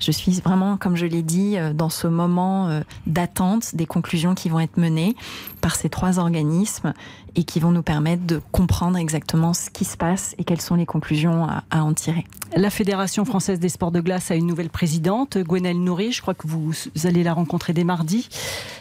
Je 0.00 0.10
suis 0.10 0.40
vraiment, 0.40 0.78
comme 0.78 0.96
je 0.96 1.04
l'ai 1.04 1.22
dit, 1.22 1.58
euh, 1.58 1.74
dans 1.74 1.90
ce 1.90 2.06
moment 2.06 2.68
euh, 2.68 2.80
d'attente 3.06 3.74
des 3.74 3.84
conclusions 3.84 4.34
qui 4.34 4.48
vont 4.48 4.60
être 4.60 4.78
menées 4.78 5.16
par 5.60 5.76
ces 5.76 5.90
trois 5.90 6.18
organismes 6.18 6.94
et 7.36 7.44
qui 7.44 7.60
vont 7.60 7.70
nous 7.70 7.82
permettre 7.82 8.26
de 8.26 8.40
comprendre 8.50 8.96
exactement 8.98 9.52
ce 9.52 9.70
qui 9.70 9.84
se 9.84 9.96
passe 9.96 10.34
et 10.38 10.44
quelles 10.44 10.60
sont 10.60 10.74
les 10.74 10.86
conclusions 10.86 11.46
à, 11.46 11.82
en 11.82 11.92
tirer. 11.92 12.26
La 12.56 12.70
Fédération 12.70 13.24
française 13.24 13.60
des 13.60 13.68
sports 13.68 13.90
de 13.90 14.00
glace 14.00 14.30
a 14.30 14.34
une 14.34 14.46
nouvelle 14.46 14.70
présidente, 14.70 15.36
Gwenelle 15.36 15.82
Nourri. 15.82 16.12
Je 16.12 16.22
crois 16.22 16.32
que 16.32 16.46
vous 16.46 16.72
allez 17.04 17.22
la 17.22 17.34
rencontrer 17.34 17.74
dès 17.74 17.84
mardi, 17.84 18.28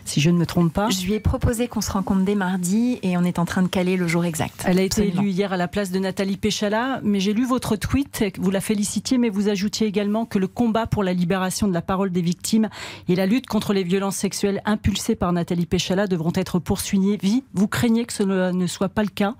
si 0.06 0.22
je 0.22 0.30
ne 0.30 0.38
me 0.38 0.46
trompe 0.46 0.72
pas. 0.72 0.90
Je 0.90 1.06
lui 1.06 1.14
ai 1.14 1.20
proposé 1.20 1.68
qu'on 1.68 1.82
se 1.82 1.92
rencontre 1.92 2.24
dès 2.24 2.36
mardi 2.36 3.00
et 3.04 3.18
on 3.18 3.24
est 3.24 3.40
en 3.40 3.46
train 3.46 3.64
de 3.64 3.68
caler 3.68 3.98
le 3.98 4.08
jour 4.08 4.24
exact. 4.24 4.64
Elle 4.66 4.80
a 4.80 4.84
été 4.84 5.08
élue 5.08 5.30
hier 5.30 5.52
à 5.52 5.58
la 5.58 5.68
place 5.68 5.92
de 5.92 6.00
Nathalie 6.00 6.38
Péchala, 6.38 7.02
mais 7.04 7.20
j'ai 7.20 7.34
lu 7.34 7.46
votre 7.46 7.76
tweet, 7.76 8.24
vous 8.40 8.52
la 8.52 8.62
félicitiez, 8.62 9.18
mais 9.18 9.30
vous 9.30 9.50
ajoutiez 9.50 9.88
également 9.88 10.26
que 10.26 10.40
le 10.40 10.48
combat 10.48 10.88
pour 10.88 11.04
la 11.04 11.14
libération 11.14 11.68
de 11.68 11.74
la 11.74 11.82
parole 11.82 12.12
des 12.12 12.22
victimes 12.22 12.70
et 13.10 13.16
la 13.16 13.26
lutte 13.26 13.48
contre 13.48 13.74
les 13.74 13.84
violences 13.84 14.16
sexuelles 14.16 14.62
impulsées 14.66 15.16
par 15.16 15.34
Nathalie 15.34 15.66
Péchala 15.66 16.08
devront 16.08 16.32
être 16.36 16.60
poursuivies. 16.60 17.44
Vous 17.54 17.68
craignez 17.68 18.06
que 18.06 18.14
ce 18.14 18.24
ne 18.24 18.45
soit 18.68 18.90
pas 18.90 19.04
le 19.04 19.10
cas 19.10 19.36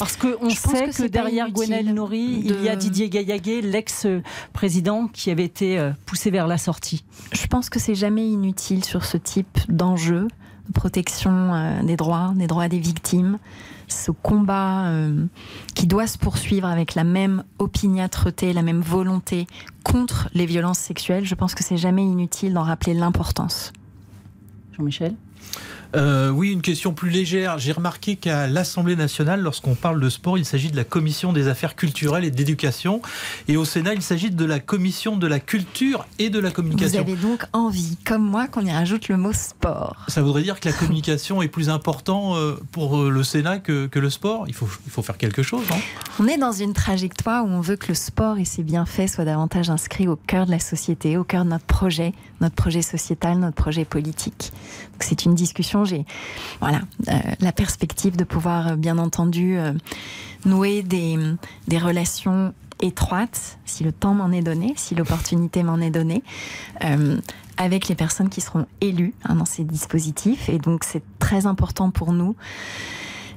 parce 0.00 0.16
qu'on 0.16 0.48
sait 0.48 0.88
que, 0.88 1.06
derrière 1.08 1.50
Gwenelle 1.50 1.92
Nourri, 1.92 2.42
il 2.42 2.62
y 2.62 2.70
a 2.70 2.76
Didier 2.76 3.10
Gaillaguet, 3.10 3.60
l'ex-président, 3.60 5.08
qui 5.08 5.30
avait 5.30 5.44
été 5.44 5.78
euh, 5.78 5.90
poussé 6.06 6.30
vers 6.30 6.46
la 6.46 6.56
sortie. 6.56 7.04
Je 7.32 7.46
pense 7.46 7.68
que 7.68 7.78
c'est 7.78 7.94
jamais 7.94 8.26
inutile 8.26 8.82
sur 8.82 9.04
ce 9.04 9.18
type 9.18 9.58
d'enjeu, 9.68 10.28
de 10.68 10.72
protection 10.72 11.52
euh, 11.52 11.82
des 11.82 11.96
droits, 11.96 12.32
des 12.34 12.46
droits 12.46 12.68
des 12.68 12.78
victimes. 12.78 13.38
Ce 13.88 14.10
combat 14.10 14.86
euh, 14.86 15.26
qui 15.74 15.86
doit 15.86 16.06
se 16.06 16.16
poursuivre 16.16 16.66
avec 16.66 16.94
la 16.94 17.04
même 17.04 17.44
opiniâtreté, 17.58 18.54
la 18.54 18.62
même 18.62 18.80
volonté 18.80 19.46
contre 19.84 20.30
les 20.32 20.46
violences 20.46 20.78
sexuelles, 20.78 21.26
je 21.26 21.34
pense 21.34 21.54
que 21.54 21.62
c'est 21.62 21.76
jamais 21.76 22.04
inutile 22.04 22.54
d'en 22.54 22.62
rappeler 22.62 22.94
l'importance. 22.94 23.74
Jean-Michel? 24.78 25.14
Euh, 25.94 26.30
oui, 26.30 26.52
une 26.52 26.62
question 26.62 26.92
plus 26.92 27.10
légère. 27.10 27.58
J'ai 27.58 27.72
remarqué 27.72 28.16
qu'à 28.16 28.46
l'Assemblée 28.46 28.96
nationale, 28.96 29.40
lorsqu'on 29.40 29.74
parle 29.74 30.00
de 30.00 30.08
sport, 30.08 30.38
il 30.38 30.44
s'agit 30.44 30.70
de 30.70 30.76
la 30.76 30.84
commission 30.84 31.32
des 31.32 31.48
affaires 31.48 31.76
culturelles 31.76 32.24
et 32.24 32.30
d'éducation. 32.30 33.02
Et 33.48 33.56
au 33.56 33.64
Sénat, 33.64 33.94
il 33.94 34.02
s'agit 34.02 34.30
de 34.30 34.44
la 34.44 34.60
commission 34.60 35.16
de 35.16 35.26
la 35.26 35.40
culture 35.40 36.06
et 36.18 36.30
de 36.30 36.38
la 36.38 36.50
communication. 36.50 37.02
Vous 37.02 37.10
avez 37.12 37.20
donc 37.20 37.44
envie, 37.52 37.96
comme 38.04 38.24
moi, 38.24 38.46
qu'on 38.46 38.64
y 38.64 38.72
rajoute 38.72 39.08
le 39.08 39.16
mot 39.16 39.32
sport. 39.32 39.96
Ça 40.08 40.22
voudrait 40.22 40.42
dire 40.42 40.60
que 40.60 40.68
la 40.68 40.74
communication 40.74 41.42
est 41.42 41.48
plus 41.48 41.68
important 41.68 42.36
euh, 42.36 42.56
pour 42.72 42.98
euh, 42.98 43.10
le 43.10 43.22
Sénat 43.22 43.58
que, 43.58 43.86
que 43.86 43.98
le 43.98 44.10
sport 44.10 44.30
il 44.46 44.54
faut, 44.54 44.68
il 44.86 44.90
faut 44.90 45.02
faire 45.02 45.16
quelque 45.16 45.42
chose, 45.42 45.62
non 45.70 45.76
On 46.18 46.26
est 46.26 46.38
dans 46.38 46.52
une 46.52 46.72
trajectoire 46.72 47.44
où 47.44 47.48
on 47.48 47.60
veut 47.60 47.76
que 47.76 47.88
le 47.88 47.94
sport 47.94 48.38
et 48.38 48.44
ses 48.44 48.62
bienfaits 48.62 49.08
soient 49.08 49.24
davantage 49.24 49.70
inscrits 49.70 50.08
au 50.08 50.16
cœur 50.16 50.46
de 50.46 50.50
la 50.50 50.58
société, 50.58 51.16
au 51.16 51.24
cœur 51.24 51.44
de 51.44 51.50
notre 51.50 51.64
projet, 51.64 52.12
notre 52.40 52.54
projet 52.54 52.82
sociétal, 52.82 53.38
notre 53.38 53.56
projet 53.56 53.84
politique. 53.84 54.52
C'est 55.00 55.24
une 55.24 55.34
discussion 55.34 55.79
j'ai 55.84 56.04
voilà, 56.60 56.80
euh, 57.08 57.12
la 57.40 57.52
perspective 57.52 58.16
de 58.16 58.24
pouvoir, 58.24 58.68
euh, 58.68 58.76
bien 58.76 58.98
entendu, 58.98 59.58
euh, 59.58 59.72
nouer 60.44 60.82
des, 60.82 61.18
relations 61.78 62.54
étroites, 62.80 63.58
si 63.64 63.84
le 63.84 63.92
temps 63.92 64.14
m'en 64.14 64.30
est 64.32 64.42
donné, 64.42 64.72
si 64.76 64.94
l'opportunité 64.94 65.62
m'en 65.62 65.78
est 65.78 65.90
donnée, 65.90 66.22
avec 67.58 67.88
les 67.88 67.94
personnes 67.94 68.30
qui 68.30 68.40
seront 68.40 68.66
élues 68.80 69.14
hein, 69.24 69.34
dans 69.34 69.44
ces 69.44 69.64
dispositifs. 69.64 70.48
Et 70.48 70.58
donc 70.58 70.84
c'est 70.84 71.02
très 71.18 71.44
important 71.46 71.90
pour 71.90 72.12
nous 72.12 72.36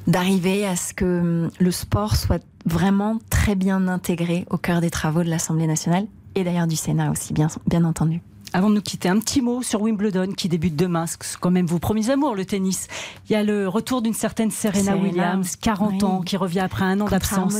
d'arriver 0.08 0.65
à 0.65 0.77
ce 0.77 0.93
que 0.93 1.49
le 1.58 1.71
sport 1.71 2.15
soit 2.15 2.43
vraiment 2.65 3.19
très 3.29 3.56
bien 3.56 3.88
intégré 3.88 4.45
au 4.49 4.58
cœur 4.58 4.79
des 4.79 4.89
travaux 4.89 5.23
de 5.23 5.29
l'Assemblée 5.29 5.67
nationale 5.67 6.08
et 6.36 6.43
d'ailleurs 6.43 6.67
du 6.67 6.77
Sénat 6.77 7.12
aussi, 7.12 7.34
bien 7.34 7.84
entendu. 7.84 8.21
Avant 8.54 8.70
de 8.70 8.76
nous 8.76 8.82
quitter, 8.82 9.10
un 9.10 9.20
petit 9.20 9.42
mot 9.42 9.63
sur 9.63 9.82
Wimbledon 9.82 10.34
qui 10.34 10.48
débute 10.48 10.76
demain. 10.76 11.06
C'est 11.08 11.39
quand 11.39 11.50
même 11.50 11.66
vos 11.66 11.80
premiers 11.80 12.12
amours, 12.12 12.36
le 12.36 12.46
tennis. 12.46 12.88
Il 13.28 13.34
y 13.34 13.36
a 13.36 13.44
le 13.44 13.68
retour 13.68 14.04
d'une 14.04 14.13
certaine 14.13 14.52
Serena, 14.52 14.96
Williams, 14.96 15.56
40 15.56 16.04
ans, 16.04 16.22
qui 16.22 16.38
revient 16.38 16.60
après 16.60 16.86
un 16.86 17.02
an 17.02 17.06
d'absence. 17.06 17.56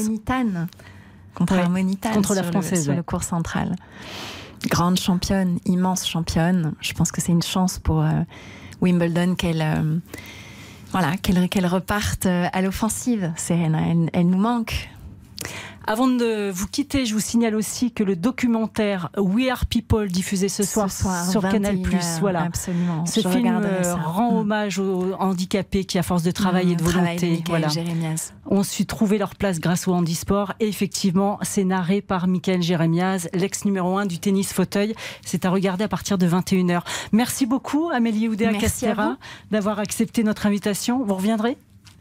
Contre 1.34 1.54
Harmonitane. 1.54 2.14
Contre 2.14 2.36
la 2.36 2.44
française. 2.44 2.80
Le, 2.80 2.84
sur 2.84 2.94
le 2.94 3.04
cours 3.04 3.24
central. 3.24 3.76
Grande 4.68 5.00
championne, 5.00 5.58
immense 5.66 6.08
championne. 6.08 6.74
Je 6.80 6.94
pense 6.94 7.12
que 7.12 7.22
c'est 7.22 7.32
une 7.32 7.42
chance 7.42 7.80
pour 7.80 8.02
euh, 8.02 8.12
Wimbledon 8.82 9.34
qu'elle. 9.36 9.62
Euh, 9.62 9.98
voilà, 10.92 11.18
qu'elle 11.18 11.66
reparte 11.66 12.28
euh, 12.28 12.46
à 12.54 12.62
l'offensive, 12.62 13.34
Serena. 13.36 13.80
elle 14.14 14.28
nous 14.28 14.38
manque. 14.38 14.90
Avant 15.86 16.08
de 16.08 16.50
vous 16.50 16.68
quitter, 16.68 17.06
je 17.06 17.14
vous 17.14 17.20
signale 17.20 17.56
aussi 17.56 17.92
que 17.92 18.04
le 18.04 18.16
documentaire 18.16 19.10
We 19.18 19.50
Are 19.50 19.66
People 19.66 20.08
diffusé 20.08 20.48
ce 20.48 20.64
soir, 20.64 20.90
sur 20.92 21.42
Canal+, 21.42 21.78
voilà, 22.20 22.44
absolument. 22.44 23.06
ce 23.06 23.20
film 23.20 23.62
euh, 23.64 23.96
rend 23.96 24.32
mm. 24.32 24.38
hommage 24.38 24.80
aux 24.80 25.14
handicapés 25.20 25.84
qui, 25.84 25.98
à 25.98 26.04
force 26.04 26.24
de 26.24 26.32
travail 26.32 26.72
et 26.72 26.76
de 26.76 26.84
mm, 26.84 26.86
volonté, 26.86 27.44
voilà, 27.48 27.68
ont 28.46 28.64
su 28.64 28.86
trouver 28.86 29.18
leur 29.18 29.36
place 29.36 29.60
grâce 29.60 29.88
au 29.88 29.94
handisport. 29.94 30.54
Et 30.60 30.68
effectivement, 30.68 31.38
c'est 31.42 31.66
narré 31.66 32.02
par 32.02 32.28
Michael 32.28 32.62
Jérémiaz, 32.62 33.28
l'ex 33.34 33.66
numéro 33.66 33.98
1 33.98 34.06
du 34.06 34.20
tennis 34.20 34.54
fauteuil. 34.54 34.96
C'est 35.26 35.46
à 35.46 35.50
regarder 35.50 35.84
à 35.84 35.90
partir 35.90 36.18
de 36.18 36.28
21h. 36.28 36.82
Merci 37.12 37.46
beaucoup, 37.46 37.90
Amélie 37.94 38.30
Oudéa 38.30 38.54
Castera, 38.54 39.18
d'avoir 39.52 39.80
accepté 39.80 40.24
notre 40.24 40.46
invitation. 40.46 41.04
Vous 41.04 41.16
reviendrez? 41.16 41.58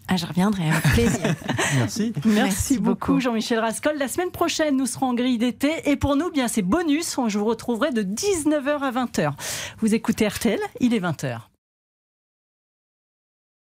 Ah, 0.09 0.17
je 0.17 0.27
reviendrai, 0.27 0.69
avec 0.69 0.83
plaisir. 0.83 1.35
Merci. 1.77 2.13
Merci, 2.25 2.29
Merci 2.29 2.79
beaucoup, 2.79 3.13
beaucoup. 3.13 3.21
Jean-Michel 3.21 3.59
Rascol. 3.61 3.97
La 3.99 4.09
semaine 4.09 4.31
prochaine, 4.31 4.77
nous 4.77 4.87
serons 4.87 5.07
en 5.07 5.15
grille 5.15 5.39
d'été. 5.39 5.71
Et 5.91 5.97
pour 5.97 6.17
nous, 6.17 6.31
bien, 6.31 6.49
c'est 6.49 6.63
bonus. 6.63 7.17
Je 7.29 7.39
vous 7.39 7.45
retrouverai 7.45 7.93
de 7.93 8.03
19h 8.03 8.81
à 8.81 8.91
20h. 8.91 9.33
Vous 9.79 9.95
écoutez 9.95 10.27
RTL, 10.27 10.61
il 10.81 10.93
est 10.95 11.01
20h. 11.01 11.52